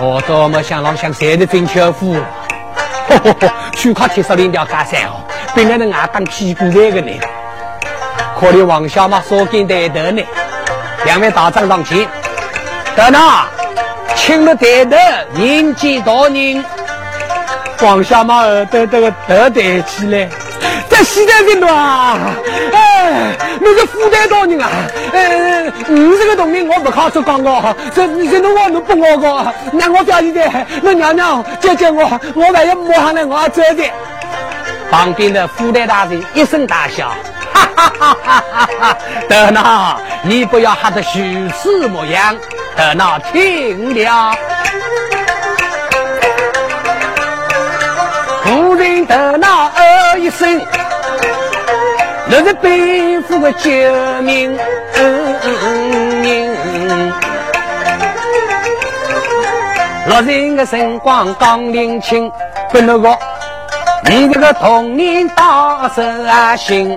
[0.00, 2.14] 我多么想老想谁 的真巧夫。
[3.08, 3.54] 哈哈哈！
[3.74, 5.20] 去靠铁石链条干山哦，
[5.54, 7.12] 本来能俺当屁股这个呢，
[8.38, 10.22] 可怜王小马说跟带头呢。
[11.04, 12.06] 两位大将上前，
[12.94, 13.46] 得那，
[14.14, 14.96] 请了抬头，
[15.32, 16.64] 年纪大人，
[17.82, 20.28] 王小马耳朵这个头抬起来，
[20.88, 22.18] 在西在边头啊！
[22.72, 24.68] 哎，你是副队大人啊！
[25.14, 30.42] 哎，你这个东西我不靠做广告，这你这侬我侬不我个，那我表弟的，
[30.82, 33.90] 那娘娘接接我，我万一摸上来我要走的。
[34.90, 37.14] 旁边的副队大人一声大笑。
[37.52, 38.16] 哈哈哈！
[38.24, 38.98] 哈哈！
[39.28, 42.36] 得那，你不要吓得如此模样。
[42.76, 44.34] 得那，听了。
[49.10, 50.64] 得那哦一声，
[52.28, 53.68] 那是背负的救
[54.22, 55.36] 命人。
[60.06, 62.30] 落人的辰光刚年轻，
[62.70, 63.18] 不那个，
[64.04, 66.96] 你这个童年到手啊心。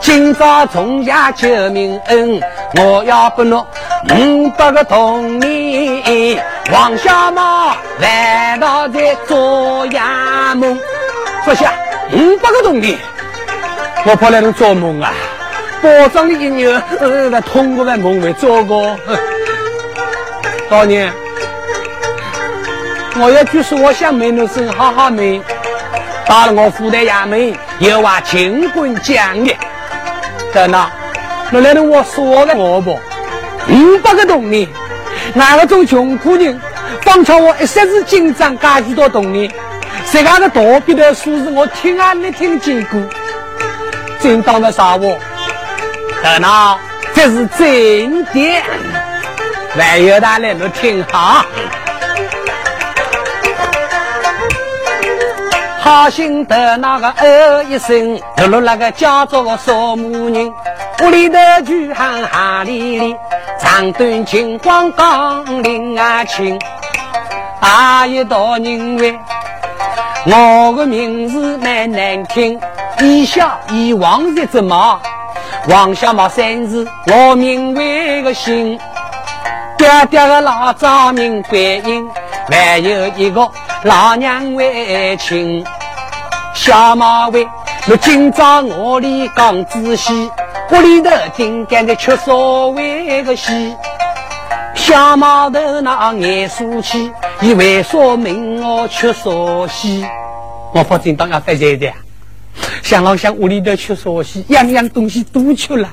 [0.00, 2.40] 今朝重下救命恩，
[2.76, 3.64] 我要不诺
[4.10, 6.44] 五百个童年。
[6.72, 10.76] 王小毛难道在做哑梦？
[11.44, 11.74] 不下
[12.12, 12.98] 五百个童年，
[14.06, 15.12] 我怕来能做梦啊！
[15.82, 18.96] 保障你一年呃，通过的梦会做过。
[20.70, 21.12] 大年，
[23.20, 25.42] 我要就说我想美的是好好美，
[26.26, 29.54] 到了我府的衙门，又话清官讲的。
[30.52, 30.90] 在哪？
[31.50, 32.98] 那来头我说了我不
[33.68, 34.66] 五百个童年，
[35.34, 36.58] 哪个种穷苦人
[37.02, 39.50] 方巧我一时是紧张，加许多动力。
[40.12, 43.00] 这家的躲避的数字，我听啊没听见过。
[44.20, 45.00] 真当的啥话？
[46.22, 46.78] 得那
[47.14, 48.62] 这是真的。
[49.76, 51.44] 万有大来，都听好。
[55.80, 60.52] 好心的那个哦一声，投入那个家着个扫墓人，
[61.02, 61.36] 屋里头
[61.66, 63.16] 就喊哈里里，
[63.60, 66.58] 长短金光刚领啊亲，
[67.60, 69.18] 大一道人为。
[70.26, 72.58] 我的名字蛮难听，
[73.02, 74.98] 以下以往日之马，
[75.68, 78.78] 王小马三字，我名为个姓。
[79.76, 82.08] 爹爹的老早名观音，
[82.50, 83.46] 还有一个
[83.82, 85.62] 老娘为亲。
[86.54, 87.46] 小马喂，
[87.90, 90.30] 我今朝我里刚仔细，
[90.70, 93.76] 屋里头顶干的吃所谓个戏。
[94.84, 100.04] 小毛头那眼梳起，以为说明我吃烧西，
[100.74, 101.90] 我不正当要发财的，
[102.82, 105.88] 想老想屋里头吃烧西，样样东西都吃了。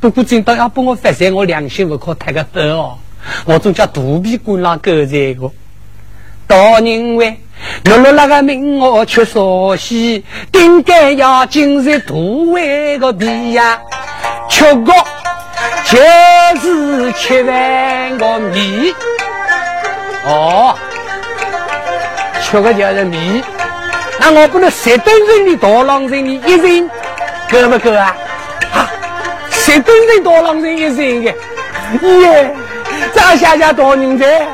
[0.00, 2.96] 不过正当要帮我发财，我良心不可太个分哦，
[3.44, 5.50] 我总叫肚皮滚浪狗这个。
[6.46, 7.38] 大人为
[7.84, 12.16] 落了那个命，我吃烧西，顶该要今日多
[12.52, 13.82] 为个皮呀，
[14.48, 14.94] 吃个。
[15.84, 15.98] 就
[16.60, 18.94] 是七万个米
[20.24, 20.74] 哦，
[22.42, 23.42] 吃个就是米，
[24.18, 26.90] 那我不能十吨人的大郎人的一人
[27.50, 28.16] 够不够啊？
[28.72, 28.88] 啊，
[29.50, 31.34] 十吨人大郎人一人的，
[32.20, 32.54] 耶！
[33.14, 34.46] 张下下大人在，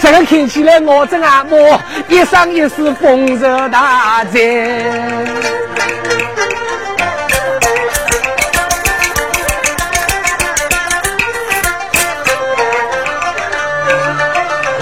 [0.00, 5.45] 这个看起来我真阿嬷一生一世丰收大财。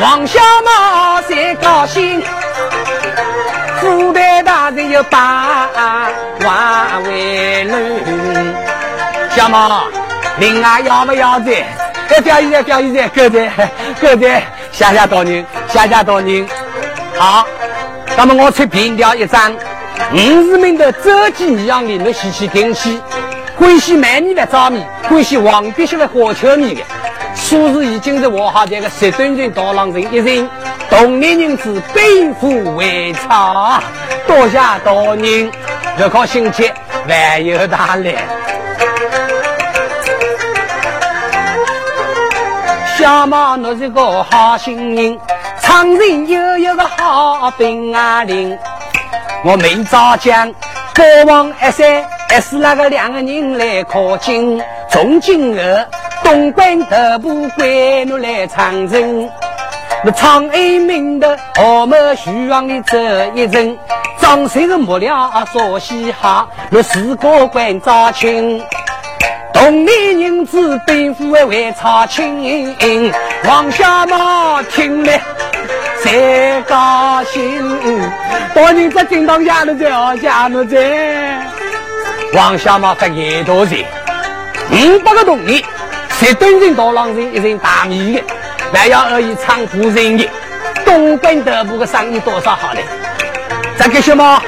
[0.05, 2.23] 王小毛最高兴，
[3.81, 5.67] 副队大人有八
[6.45, 8.55] 万为人。
[9.31, 9.85] 小毛，
[10.38, 11.64] 另外要不要在？
[12.11, 13.49] 哎，表现在，表现在，够在，
[13.99, 14.43] 够在。
[14.71, 16.49] 谢谢大人，谢谢大人。
[17.17, 17.47] 好，
[18.14, 19.55] 那么我出凭条一张，
[20.12, 23.01] 五十名的周记一样的，侬细细听起。
[23.57, 26.83] 欢喜满米的糙米，欢喜黄必须的火球米的。
[27.35, 30.49] 数字已经是画好这个十吨人刀郎人一人，
[30.88, 33.83] 同年人子背负为差，
[34.27, 35.51] 多谢大人，
[35.97, 36.73] 若靠心切，
[37.09, 38.16] 万有大量。
[42.96, 45.19] 小马我是个好心人，
[45.59, 48.59] 苍人又有个好兵啊令，
[49.44, 50.52] 我明早讲，
[50.94, 55.63] 国王一三，还是那个两个人来靠近，从今后。
[56.25, 59.29] 东关特步归奴来长征，
[60.02, 63.77] 那长安名的豪门徐王的这一阵，
[64.18, 68.60] 张谁的幕僚说嘻哈，那四个官扎亲，
[69.52, 72.72] 东里人子背负为朝亲，
[73.46, 75.12] 王小马听了
[76.02, 78.00] 才高兴，
[78.54, 79.90] 大人在惊堂下了在，
[80.22, 81.46] 下了在，
[82.33, 83.85] 王小马发言多钱，
[84.72, 85.62] 五百个东里。
[86.19, 88.23] 十吨人大郎人，一人大米的，
[88.73, 90.29] 还要而已仓库人的，
[90.85, 92.85] 东关德部的生意多少好嘞？
[93.77, 94.40] 这个什么？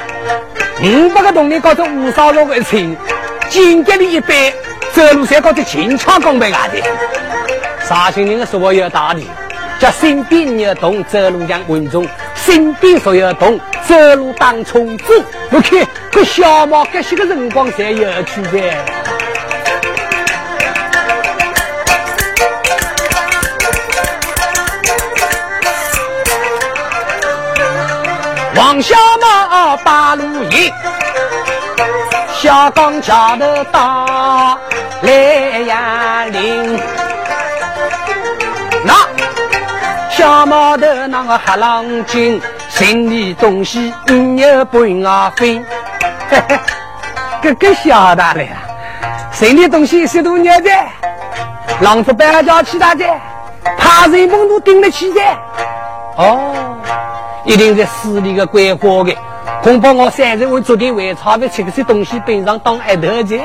[0.81, 2.97] 五百个铜里搞成五少六个钱，
[3.49, 4.53] 金格的一百，
[4.93, 6.81] 走路才搞成轻巧工白牙的。
[7.85, 9.21] 绍兴人的说话要大的，
[9.81, 12.05] 叫身边要动，走路像稳重；
[12.37, 15.25] 身边说要动，走路当冲子。
[15.51, 18.96] 我看这小猫这些个辰光才有趣的。
[28.57, 30.73] 王小马八路营，
[32.33, 34.59] 小刚桥头打
[35.03, 35.13] 来
[35.67, 36.81] 呀铃。
[38.83, 38.95] 那
[40.09, 42.41] 小毛头那个黑狼精，
[42.71, 45.61] 心里东西五有半啊飞。
[46.31, 46.59] 嘿嘿，
[47.43, 48.57] 这个小大了呀，
[49.33, 50.71] 心里东西十多年的，
[51.81, 53.05] 狼子白叫起大的，
[53.77, 55.21] 怕人猛都顶得起的。
[56.17, 56.55] 哦。
[57.47, 59.17] 一定在市里个规划的，
[59.63, 63.41] 恐怕我三日会昨天为差的吃这些东西本上当挨头去。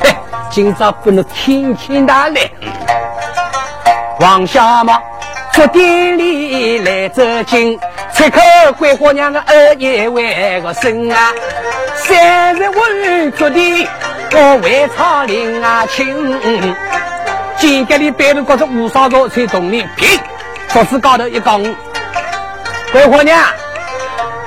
[0.00, 0.10] 嘿，
[0.50, 2.50] 今朝不能天天打来。
[4.18, 5.00] 王小毛
[5.52, 7.78] 昨天里来走近，
[8.14, 8.40] 出口
[8.78, 11.32] 桂花娘的二爷为个生啊。
[11.94, 13.86] 三日会昨天
[14.32, 16.34] 我为差领啊亲，
[17.58, 20.18] 今个里背着各种五少个在洞里拼。
[20.68, 21.62] 桌子高头一讲，
[22.96, 23.38] 桂花娘，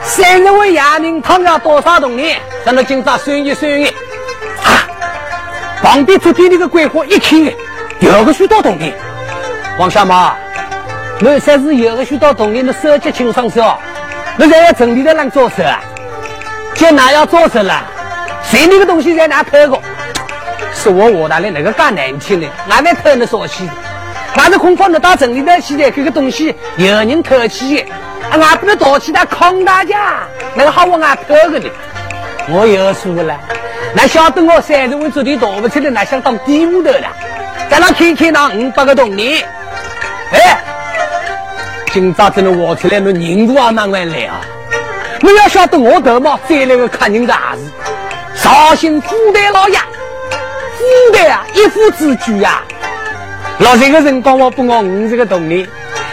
[0.02, 2.39] 三十位衙门汤要多少铜钱？
[2.66, 3.93] 咱们今朝算一算一。
[5.84, 7.39] 旁边坐的那个桂花一看，
[8.00, 8.91] 有个许多铜钱。
[9.78, 10.36] 王小妈，
[11.20, 13.64] 你说是有个许多铜钱，你手脚清爽些。
[14.36, 15.80] 你在要整理的人做事啊？
[16.74, 17.84] 就哪要做事了？
[18.41, 19.80] 谁那个东西在哪偷过？
[20.74, 23.70] 是我我大人那个干难听的，俺在偷那啥西？
[24.34, 27.86] 俺是空放的到城里头去的，这个东西有人偷去，
[28.38, 30.23] 俺不能盗起他空大家，
[30.55, 31.69] 那个好我俺偷个的。
[32.49, 33.38] 我有数了，
[33.93, 37.07] 那晓得我三十位做的盗不起来，那想当第五头了。
[37.69, 39.43] 咱俩看看那五百个铜钿，
[40.32, 40.57] 哎，
[41.93, 44.41] 今朝真的挖出来，那人都啊蛮完来啊！
[45.21, 52.61] 你要晓得我头毛，再来个客人大事，绍兴虎代老爷，虎代啊，一夫之举呀。
[53.59, 55.67] 老这个人帮我不我五十个铜钿，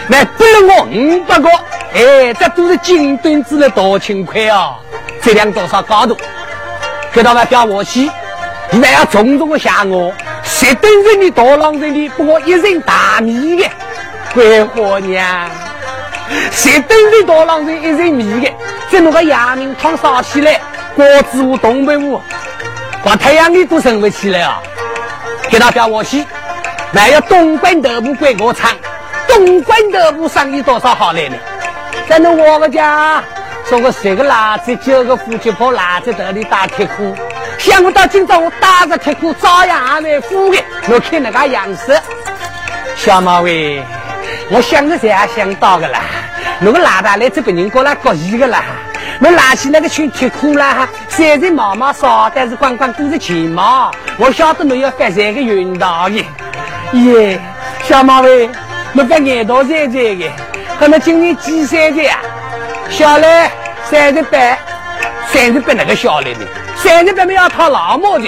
[0.07, 1.49] 那不了我五百个，
[1.93, 4.75] 哎，这都是金墩子的大轻块啊！
[5.21, 6.15] 质量多少高度？
[7.11, 8.09] 给他们表我去，
[8.69, 10.13] 你们要重重的下我，
[10.43, 13.69] 十吨人的大浪人的，不我一人大米的，
[14.33, 15.49] 桂花娘，
[16.51, 18.53] 十吨的大浪人一人米的，
[18.91, 20.59] 这那个阳明汤烧起来，
[20.95, 22.21] 果子屋、东北屋，
[23.03, 24.61] 把太阳里都升不起来啊！
[25.49, 26.23] 给他表我去。
[26.93, 28.71] 还要东关豆腐归我厂，
[29.27, 31.35] 东关豆腐生意多少好来呢？
[32.07, 33.21] 在那我个家，
[33.65, 37.13] 说个十个垃圾，九个夫妻婆辣子头里打铁库，
[37.57, 40.57] 想不到今朝我打着铁库照样还没富的。
[40.87, 41.99] 我看那个样式，
[42.95, 43.83] 小马喂，
[44.49, 45.99] 我想着才想到的啦。
[46.61, 48.63] 那个老大来这边人过来过意的啦，
[49.19, 53.91] 我拿起那个小铁库啦，虽然毛毛少，但是光光都是钱毛。
[54.17, 56.25] 我晓得你要发财个运道的。
[56.93, 57.37] 耶，
[57.83, 58.49] 小马尾，
[58.95, 60.25] 我在眼道在这个，
[60.79, 62.19] 可能今年几岁的呀？
[62.89, 63.49] 小嘞，
[63.89, 64.37] 三十八，
[65.27, 66.45] 三十八那个小嘞呢？
[66.75, 68.27] 三十八没要套老母的，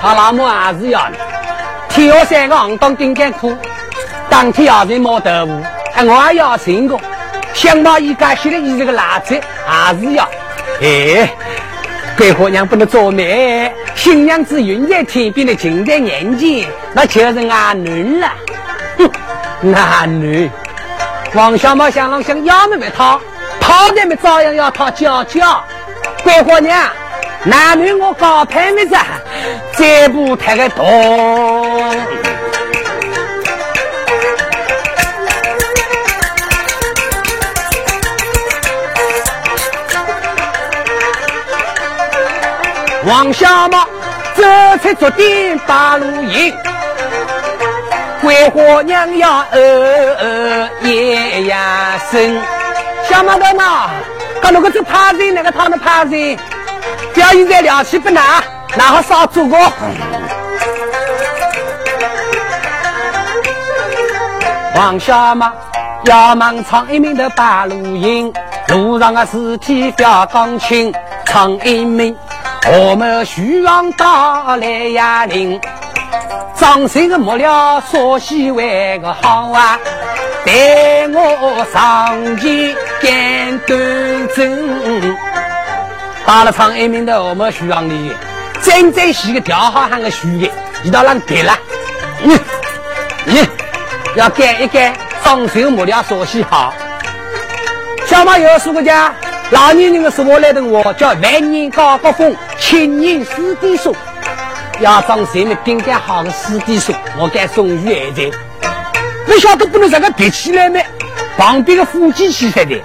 [0.00, 1.16] 套老母还是要的。
[1.88, 3.52] 天下三个行当顶干苦，
[4.28, 5.62] 当天要人毛豆腐，
[5.94, 7.00] 哎，我也要成功。
[7.52, 10.22] 想毛一家写的一这个垃圾，还是要。
[10.80, 11.28] 哎，
[12.16, 13.70] 桂花娘不能做媒。
[13.96, 18.32] 新娘子云在天边的，近在眼前，那就是阿女了。
[18.98, 19.10] 哼，
[19.60, 20.48] 男女，
[21.32, 23.20] 王小毛想啷想要么没讨，
[23.60, 25.64] 讨的没照样要讨娇娇。
[26.24, 26.90] 桂花娘，
[27.44, 28.96] 男女我高攀没子，
[29.76, 30.84] 再不抬个头。
[43.06, 43.84] 王小毛
[44.34, 44.42] 走
[44.82, 46.54] 出竹店把路迎，
[48.20, 49.60] 桂花娘要呃
[50.18, 52.38] 呃夜呀声。
[53.08, 53.90] 小毛头嘛，
[54.42, 56.36] 看那个是怕人，那个他们怕人，
[57.14, 58.22] 表现在了气不难，
[58.76, 59.56] 然后少做个。
[64.76, 65.50] 王小毛
[66.04, 68.32] 要忙唱一名的把路迎，
[68.68, 70.92] 路上的尸体表钢琴
[71.24, 72.16] 唱一名。
[72.70, 75.58] 我们徐王到来呀，领
[76.60, 79.80] 张三个木料说喜为个好啊，
[80.44, 85.16] 带我上前干端正。
[86.26, 88.12] 到了长安门的我们徐王里，
[88.62, 90.50] 真正是个调好汉个徐的，
[90.84, 91.58] 一道让给了。
[92.22, 92.38] 你
[93.24, 93.48] 你
[94.16, 94.92] 要干一干，
[95.24, 96.74] 张三木料说喜好。
[98.06, 99.14] 小马有数个家，
[99.48, 102.36] 老年人的说话来等我，叫万年高高峰。
[102.58, 103.94] 青年师弟说
[104.80, 108.30] ：“要张谁们顶干好的师弟说，我该送于儿子。
[109.26, 110.80] 不晓得不能这个叠起来呢？
[111.36, 112.80] 旁边的夫妻去才的。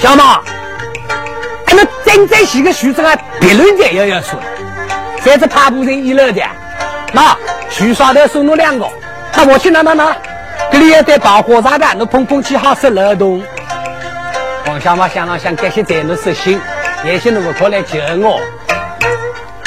[0.00, 0.40] 小马，
[1.66, 4.40] 俺们真正洗个徐子啊，别人家要要说。
[5.24, 6.42] 这是爬步人一楼的，
[7.12, 7.36] 那
[7.70, 8.88] 徐少的送我两个，
[9.34, 10.16] 那我去拿拿拿，
[10.72, 13.40] 这里要带爆火炸弹，那碰碰起好是漏洞。
[14.66, 16.60] 王小马想了想，感谢在那实行，
[17.04, 18.40] 也许你不可来救我。”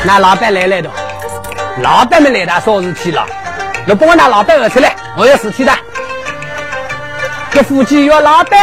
[0.04, 0.90] 那老板来来的，
[1.80, 3.26] 老板没来，他啥事体了？
[3.86, 5.72] 你帮我拿老板儿出来，我有事体的。
[7.52, 8.60] 这夫妻约老板，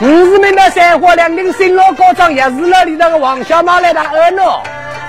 [0.00, 4.42] 五十名的三花两人新老高装，也是那里头个王小毛来的儿呢。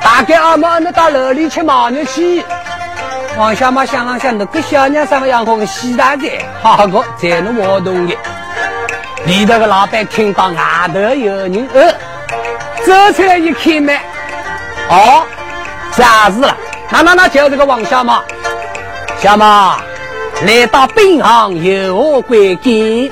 [0.03, 2.43] 大概阿妈那到楼里吃毛肉去。
[3.38, 8.17] 王小毛想了想，那个小娘什么样个西大姐，好个在那活动的。
[9.26, 10.55] 里头个老板听到外
[10.93, 11.91] 头有人呃，
[12.86, 13.93] 走出来一看嘛。
[14.89, 15.24] 哦，
[15.91, 16.55] 啥子了？
[16.89, 18.21] 那那那就这个王小马，
[19.19, 19.77] 小马，
[20.45, 23.11] 来到本行有何贵干？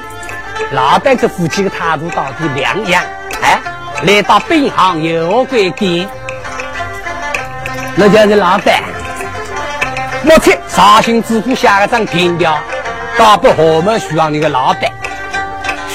[0.71, 3.03] 老板这夫妻的态度到底两样？
[3.41, 3.59] 哎，
[4.03, 6.09] 来到本行有何贵干？
[7.95, 8.81] 那就是老板。
[10.23, 12.57] 目前绍兴知府下了张凭条，
[13.17, 14.83] 告不何某徐阳那个老板。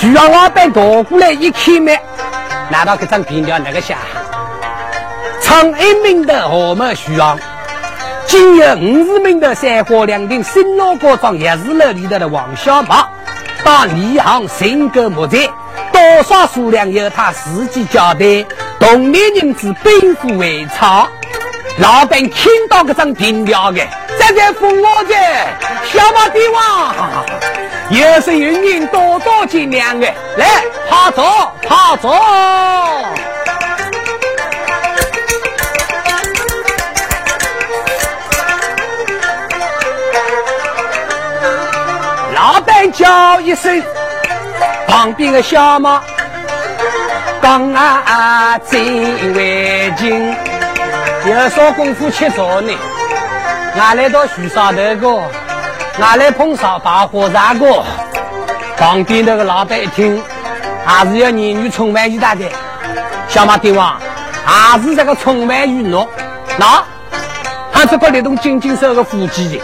[0.01, 1.93] 徐阳老板夺过来一看嘛，
[2.71, 3.97] 拿到这张凭条那个下？
[5.45, 7.39] 唱一名的何某徐阳。
[8.27, 13.11] 今有五十名的三花两亭新老高庄也是那里头的王小宝，
[13.63, 15.47] 到里行申购木材，
[15.93, 18.47] 多少数量由他自己交代。
[18.81, 21.07] 同年人子奔赴为草，
[21.77, 23.83] 老板听到这张凭条的，
[24.19, 25.15] 站在封我的
[25.85, 26.95] 小马帝王，
[27.91, 30.07] 又是有人多多见谅的，
[30.39, 30.47] 来，
[30.89, 32.11] 趴坐，趴坐。
[42.95, 43.83] 叫一声，
[44.87, 46.01] 旁边的小马
[47.43, 50.35] 刚啊真为劲，
[51.27, 52.73] 有啥功夫吃早呢？
[53.77, 55.23] 俺来到树上头个，
[56.01, 57.83] 俺来碰上把火柴个。
[58.77, 60.23] 旁边那个老板一听，
[60.87, 62.45] 还是要男女充满于大的。
[63.29, 64.01] 小马帝王，
[64.45, 66.09] 还是这个充满于侬。
[66.57, 66.85] 那，
[67.73, 69.61] 他这个那种紧紧手的夫妻的。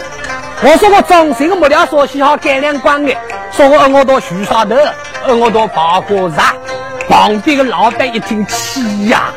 [0.63, 3.11] 我说我装修个木料烧洗好改良光的，
[3.51, 4.75] 说我我到树上头，
[5.35, 6.53] 我到拔火柴。
[7.09, 9.33] 旁边的老板一听气呀！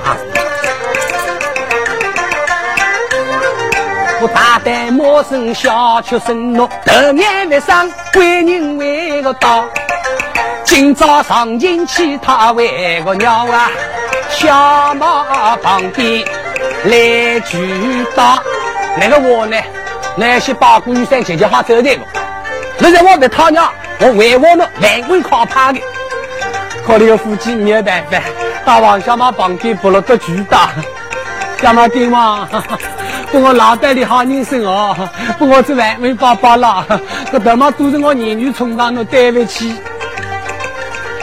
[4.20, 9.64] 我大胆陌生小出声诺，头眼未上为人为个道。
[10.62, 13.70] 今朝上京去他为个鸟啊，
[14.28, 16.22] 小马旁边
[16.84, 18.38] 来举刀，
[19.00, 19.56] 那个我呢？
[20.16, 22.02] 那些八股雨伞姐姐好走的个，
[22.78, 25.80] 那在我的他娘，我为我呢来回靠怕的，
[26.86, 28.20] 可怜夫妻没有办法，
[28.64, 30.70] 大王小马旁边不落个巨大，
[31.60, 32.48] 小马爹王，
[33.32, 34.96] 给我 老板的好人生哦，
[35.36, 36.86] 给我这万位爸爸了，
[37.32, 39.76] 这他妈都是我儿女充当的对不起。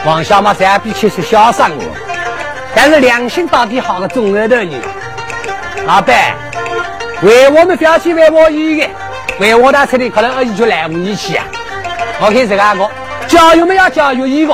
[0.04, 1.82] 王小马三比七是小三我，
[2.74, 4.70] 但是良心到底好个中二的人，
[5.86, 6.34] 老板。
[7.22, 8.84] 为我们表现为我一个，
[9.38, 11.44] 为我打车的可能而已就来不及去啊！
[12.20, 12.90] 我看这个个
[13.28, 14.52] 教育们要教育一个，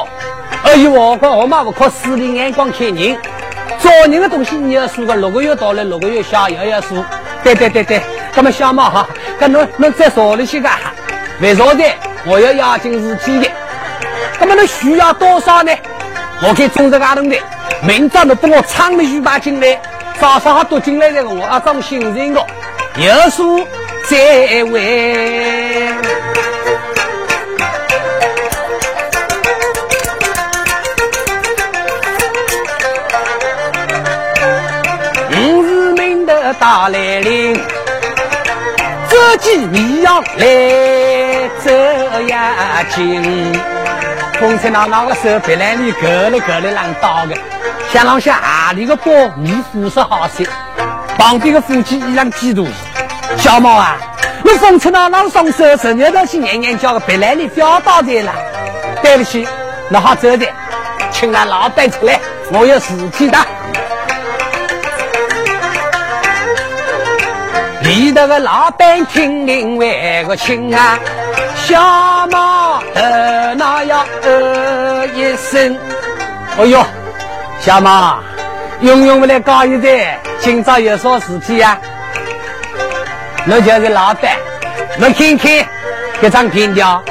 [0.63, 3.17] 而且我讲我妈不靠势力眼光看人，
[3.79, 7.03] 做人的东西你要数个六个月到了六个月下也要数。
[7.43, 8.03] 对对对对，
[8.35, 9.09] 那么小马哈，
[9.39, 10.69] 那侬侬再少了些个，
[11.41, 11.85] 为啥的？
[12.27, 13.51] 我要押金事体的，
[14.39, 15.73] 那么侬需要多少呢？
[16.43, 17.39] 我可以种这个阿东的，
[17.83, 19.81] 明早你帮我唱了一把进来，
[20.21, 22.45] 早上好读进来这个我要装新人的。
[23.01, 23.65] 有书
[24.09, 24.17] 在
[24.65, 25.89] 位，
[35.31, 37.57] 五十名的大来临，
[39.09, 43.53] 这几米样来这呀近，
[44.41, 47.37] 风吹那那个手别来你隔了隔了浪刀的，
[47.93, 50.45] 想让下阿里个包你肤色好些，
[51.17, 52.67] 旁边的夫妻一样嫉妒。
[53.39, 53.97] 小猫啊，
[54.43, 58.33] 你风车那那双手十年都是年年叫个别来你飙到的了。
[59.03, 59.47] 对不起，
[59.89, 60.47] 那好走的，
[61.13, 62.19] 请俺老板出来，
[62.53, 63.39] 我有事体的。
[67.83, 70.99] 里头个老板听令为个亲啊，
[71.65, 75.79] 小猫呃那要呃一声，
[76.59, 76.85] 哎呦，
[77.61, 78.19] 小猫，
[78.81, 81.79] 用用不来搞一点，今朝有啥事体呀？
[83.51, 84.37] 那就是老板，
[85.01, 85.67] 我看看
[86.21, 87.03] 这张凭条，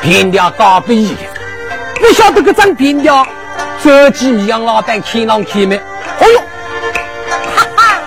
[0.00, 1.14] 凭条高不一，
[1.96, 3.26] 不晓得这张凭条，
[3.84, 5.76] 这几米让老板看上看没？
[5.76, 6.40] 哎呦，
[7.54, 7.98] 哈哈，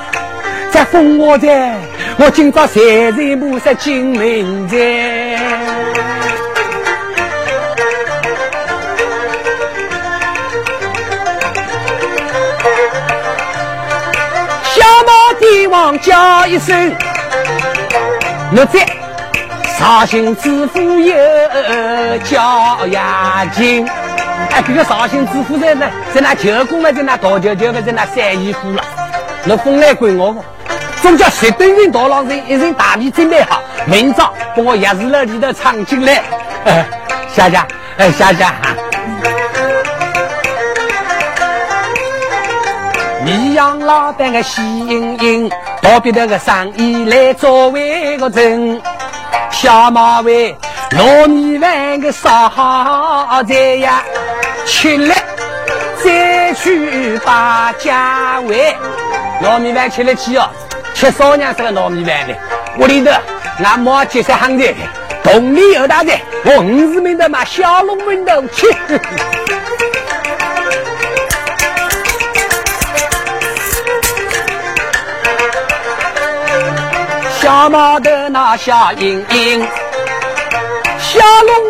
[0.72, 1.76] 在封我在，
[2.18, 2.80] 我今朝财
[3.12, 5.38] 神菩萨进门在，
[14.64, 16.92] 小马帝王叫一声。
[18.56, 18.86] 我在
[19.80, 21.16] 绍兴知府有
[22.20, 23.90] 叫押金，
[24.52, 28.84] 哎，这个绍兴知府在那，在那舅公嘛，在那大舅舅，在那晒衣服了。
[29.46, 30.36] 那风来管我，
[31.02, 36.22] 总叫十吨人大老人，一人大米准备好，明早把我钥匙楼里头藏进来。
[37.34, 37.66] 下家，
[37.98, 38.54] 哎，下家，
[43.26, 45.52] 你养老板个喜盈盈。
[45.84, 48.82] 到别的个生意来作为个人，
[49.52, 50.56] 小马尾
[50.92, 54.02] 糯米饭个烧好在呀，
[54.66, 55.14] 吃了
[56.02, 58.74] 再去把家喂。
[59.44, 60.50] 糯米饭吃了几哦，
[60.96, 62.34] 吃少娘这个糯米饭的，
[62.80, 63.12] 屋里头
[63.62, 64.74] 俺妈接些行的，
[65.22, 66.14] 同里有大的，
[66.46, 68.68] 我五十名的嘛小龙门头去。
[77.54, 79.62] 小毛头那小英英，
[80.98, 81.20] 小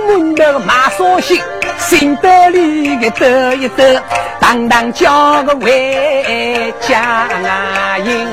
[0.08, 1.44] 龙门头马绍兴，
[1.78, 4.02] 心得里个得一得，
[4.40, 7.28] 当当叫个回家
[7.98, 8.28] 营。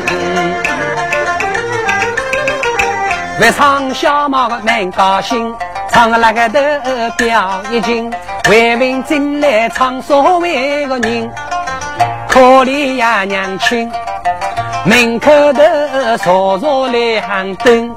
[3.41, 5.53] 为唱小毛个蛮高兴，
[5.91, 6.81] 唱个那个的
[7.19, 8.13] 表一斤，
[8.49, 11.29] 为民进来唱所谓个人，
[12.29, 13.91] 可怜呀娘亲。
[14.87, 17.91] 门口的坐着来行灯，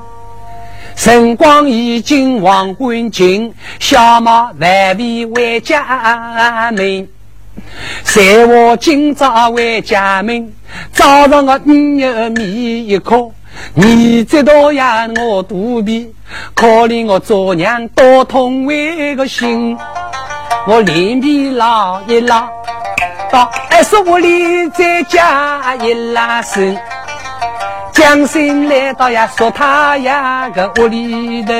[0.95, 7.07] 晨光已经黄昏尽，小马万未回家门。
[8.03, 10.53] 谁我今朝回家门，
[10.91, 13.29] 早上我五有米一颗，
[13.73, 15.07] 你知道呀？
[15.17, 16.13] 我肚皮，
[16.53, 19.77] 可怜我做娘多痛为个心，
[20.67, 22.49] 我脸皮拉一老
[23.33, 23.49] 拉。
[23.71, 26.77] 二十五里再加一拉绳，
[27.91, 31.53] 将心来到呀，说他呀个屋里头，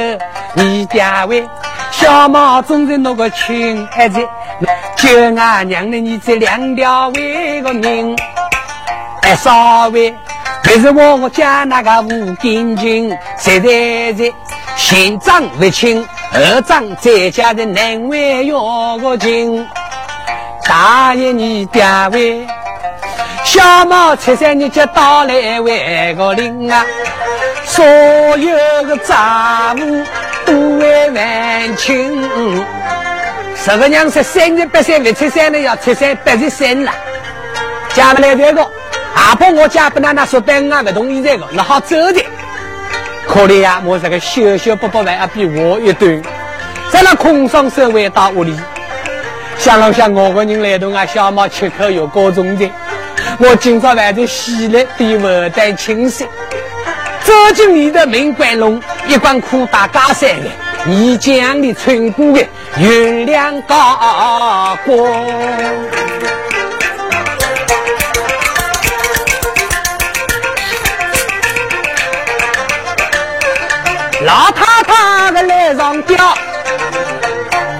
[0.53, 1.43] 你爹为
[1.91, 4.19] 小猫总是那个亲儿子，
[4.95, 8.15] 就俺娘的你这两条为个命，
[9.23, 10.13] 哎，稍微
[10.63, 13.09] 还是我我家那个吴金军，
[13.39, 13.69] 实在
[14.15, 14.31] 是
[14.75, 19.67] 县长不亲，二长在家的难为要个亲。
[20.65, 22.47] 大爷，你爹位，
[23.43, 26.85] 小毛七三你就到来为个领啊！
[27.65, 28.55] 所有
[28.87, 30.03] 的杂物
[30.45, 32.23] 都为万清。
[33.55, 36.91] 十个娘说三日八三不吃三的要吃三八日三了。
[37.93, 38.65] 家不来这个，
[39.15, 42.25] 阿婆我家不拿那说等啊不同意这个，那好走的。
[43.27, 46.21] 可怜呀，我这个小小不不饭啊，比我一顿，
[46.89, 48.57] 在那空上手回到屋里。
[49.57, 52.69] 想了想，我个人来动啊，小猫吃口有各种的。
[53.39, 56.25] 我今朝还在洗了对不带清洗，
[57.23, 60.49] 走进你的门关笼，一关裤打加三个，
[60.85, 62.45] 你讲的春姑的
[62.77, 64.97] 月亮高光，
[74.25, 76.37] 老太太的来上吊，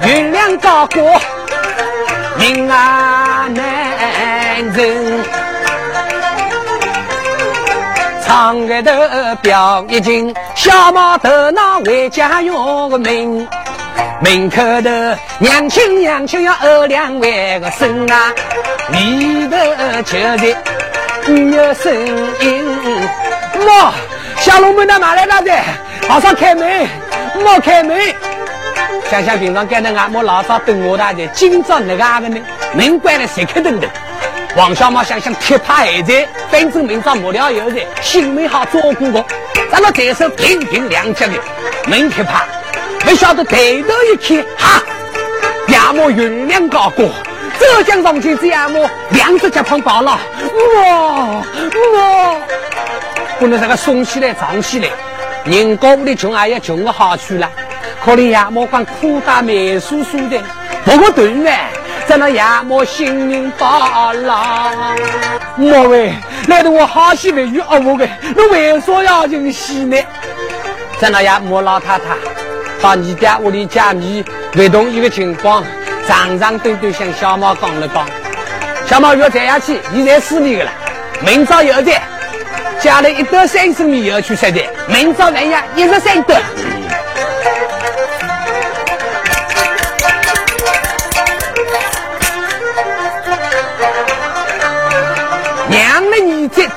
[0.06, 1.20] 月亮高过。
[2.44, 3.64] 命啊难
[4.74, 5.24] 忍，
[8.22, 8.92] 长个头
[9.40, 13.48] 表一斤，小毛头脑回家用个命。
[14.20, 14.90] 门口头
[15.38, 18.34] 娘亲娘亲要二两万个身啊，
[18.90, 19.56] 里头
[20.02, 20.54] 就是
[21.50, 21.94] 有声
[22.42, 22.62] 音。
[23.66, 23.90] 妈，
[24.36, 25.50] 小龙门的马来大的，
[26.06, 26.86] 马上开门，
[27.42, 27.98] 莫开门。
[29.10, 32.40] 想想平常干的俺们老早等我大的，今朝那个阿个呢？
[32.74, 33.88] 门关了谁开灯的？
[34.56, 39.24] 王小毛想想铁怕还在，反正明朝末了有人，性命好照顾我。
[39.70, 41.32] 咱们这手平平两脚的
[41.86, 42.44] 门铁怕，
[43.00, 44.82] 不晓得抬头一看，哈，
[45.68, 47.10] 亚莫云亮高过，
[47.58, 50.18] 浙江重庆这亚莫两只脚碰到了，
[50.82, 51.42] 哇
[51.94, 52.36] 哇！
[53.38, 54.88] 不能这个松起来藏起来，
[55.44, 57.50] 人家屋里穷也要穷个好处了。
[58.04, 60.38] 可怜呀，莫管苦大美叔叔的，
[60.84, 61.58] 不过对面
[62.06, 64.84] 在那呀，莫性命罢了。
[65.56, 66.12] 莫喂
[66.46, 69.96] 来的我好喜欢与二五个，你为啥要进戏呢？
[71.00, 72.04] 在那呀，莫老太太
[72.82, 74.22] 到你家屋里解密，
[74.56, 75.64] 为同一个情况，
[76.06, 78.06] 长长短短向小猫讲了讲。
[78.86, 80.70] 小猫要再下去，你在死里个了。
[81.24, 81.90] 明朝有的，
[82.80, 86.34] 家里一斗三十米要去吃的，明朝晚呀一日三斗。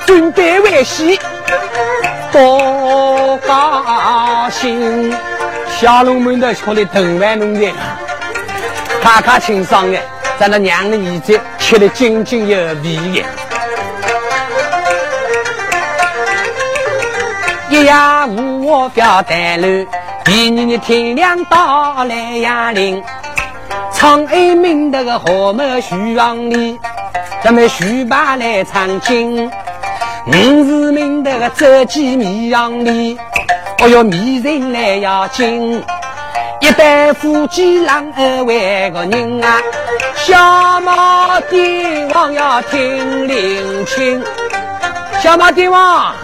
[0.08, 1.20] 准备为喜，
[2.32, 5.14] 多高兴！
[5.78, 7.70] 小龙门的可里藤丸弄的，
[9.02, 9.98] 卡卡清爽的，
[10.38, 13.22] 在那娘的儿子吃的津津有味的。
[17.68, 17.92] 一夜
[18.28, 19.86] 无我表单楼，
[20.24, 23.04] 第二日天亮到来呀林，
[23.92, 26.80] 长安门的个何某徐王里，
[27.44, 29.50] 咱们徐爸来唱经。
[30.28, 30.32] 五
[30.64, 33.18] 是名的个走进迷阳里，
[33.80, 35.82] 哦哟，迷人来要紧，
[36.60, 39.58] 一代夫妻郎二万个人啊，
[40.16, 44.22] 小马帝王要听令亲，
[45.22, 46.14] 小马帝王，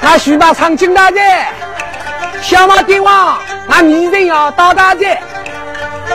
[0.00, 1.20] 那徐把唱金大姐，
[2.40, 5.18] 小马帝王，那迷人要到大姐。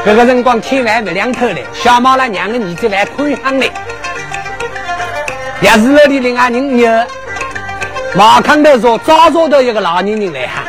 [0.03, 3.71] 这个辰光天还没亮透嘞，小猫那两个儿子来看香嘞。
[5.64, 6.89] 也是那里另外人有，
[8.16, 10.66] 马康头说早早的一个老年人来喊，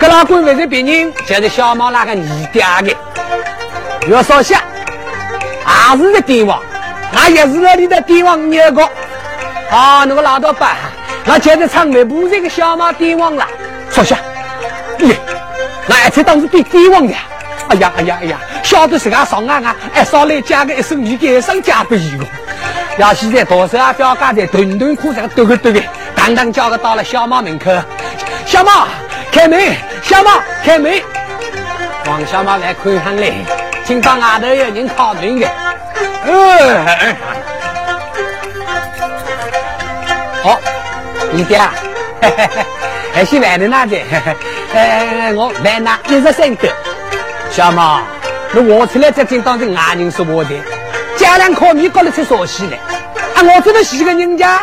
[0.00, 2.96] 格老官不是别人，就是小猫那个儿爹的。
[4.08, 4.60] 要说下，
[5.64, 6.60] 还是个帝王，
[7.14, 8.82] 俺也是那里的帝王约过。
[9.70, 10.76] 啊，那个老多板，
[11.24, 13.46] 那接着唱没不这个小马帝王了。
[13.92, 14.16] 说下，
[14.98, 15.16] 耶，
[15.86, 17.14] 那一才当是比帝王的。
[17.70, 22.24] 哎呀哎呀哎呀，晓得自家上岸啊，哎，上来加个一声你给上加不一个。
[22.98, 25.80] 要现在多少啊，表家在顿顿哭这个抖个抖个，
[26.16, 27.70] 当当叫个到了小猫门口，
[28.44, 28.88] 小猫
[29.30, 30.30] 开门，小猫
[30.64, 31.00] 开门。
[32.06, 33.34] 王小猫来看看嘞，
[33.86, 35.48] 听到外头有人敲门的。
[36.26, 36.86] 嗯，
[40.42, 40.58] 好，
[41.30, 41.56] 你爹，
[42.20, 42.66] 嘿嘿嘿
[43.14, 43.96] 还是外头那的，
[44.74, 46.68] 哎，我外那一十三个。
[47.50, 48.00] 小猫，
[48.52, 50.50] 那我出来这进当成外人说我的，
[51.16, 52.76] 家两口米搞得出烧西来。
[53.34, 54.60] 啊，我这个是个人家，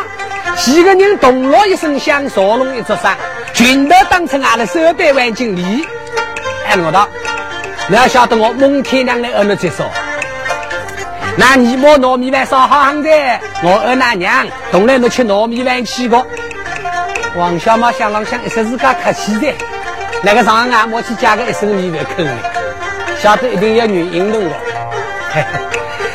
[0.56, 3.14] 是个人咚了一声响，烧龙一只山，
[3.52, 5.86] 全都当成俺的手背万斤里。
[6.66, 7.06] 哎，我道，
[7.88, 9.86] 你要晓得我蒙天娘来二你接说，
[11.36, 13.10] 那你摸糯米饭烧好行的，
[13.62, 16.26] 我二奶娘从来没吃糯米饭去过。
[17.36, 19.52] 王小猫想了想，一说自家客气的，
[20.22, 22.26] 那个上俺我去加个一升米饭坑
[23.20, 24.52] 晓得一定要女引动我，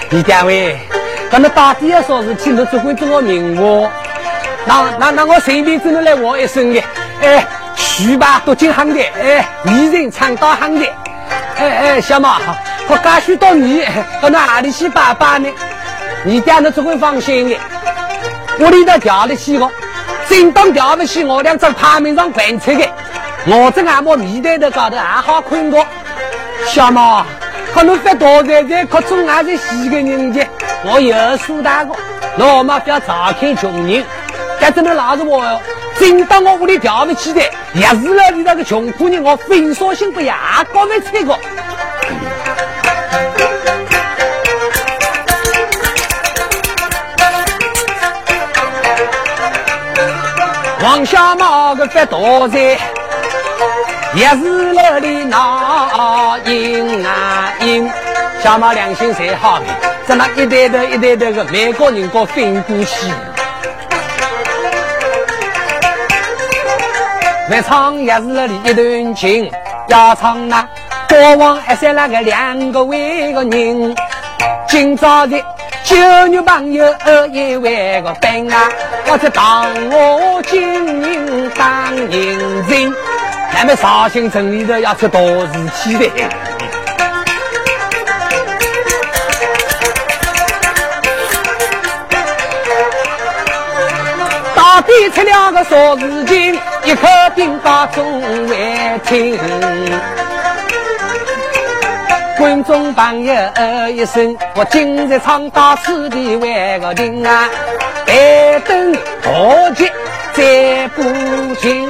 [0.09, 0.79] 你单位，
[1.29, 3.89] 那那到底要说事情，你只会做我名话。
[4.65, 6.81] 那那那我随便只能来话一声的，
[7.21, 7.45] 哎，
[7.75, 10.85] 去吧，多进行的，哎，艺人唱到行的，
[11.57, 12.39] 哎哎，小马，
[12.87, 13.83] 我刚许到你，
[14.21, 15.49] 到哪里去拜拜呢？
[16.23, 17.57] 你家那只会放心的，
[18.59, 19.69] 屋里头调得起我，
[20.29, 22.87] 真当调不起我，两张牌面上饭菜的，
[23.47, 25.85] 我这俺们米袋的高头还好困觉。
[26.65, 27.25] 小猫，
[27.73, 30.47] 可能发大财财，可总还是死个人家。
[30.85, 31.93] 我有数大个，
[32.37, 34.03] 老妈不要查看穷人，
[34.59, 35.61] 但真的拉着我，
[35.99, 37.41] 真当我屋里调不起的，
[37.73, 41.37] 也是了你那个穷苦人，我分说心不牙膏没吃过。
[50.81, 52.17] 王小猫个发大
[52.49, 52.92] 财。
[54.15, 57.89] 也是那里闹阴啊阴，
[58.43, 59.65] 小猫良心才好的，
[60.05, 63.07] 在那一代代一代代的美国人过分过去。
[67.49, 69.51] 来唱也是那里一段情，
[69.87, 70.61] 要唱那
[71.09, 73.95] 国王还是那个两个位个人，
[74.67, 75.43] 今朝的
[75.83, 76.85] 九女朋友
[77.31, 78.69] 一万个兵啊，
[79.07, 80.61] 我这当我金
[81.03, 82.37] 银当银
[82.67, 82.93] 人。
[83.55, 85.47] 咱们绍兴城里头要出大事
[85.83, 86.09] 体的，
[94.55, 96.59] 到底出了个啥事情？
[96.83, 99.39] 一口兵把众位听，
[102.37, 103.33] 观众朋友
[103.89, 107.47] 一声，我今日唱到此地为个听啊，
[108.05, 108.91] 待等
[109.21, 109.89] 大捷
[110.33, 111.01] 再不
[111.61, 111.87] 进。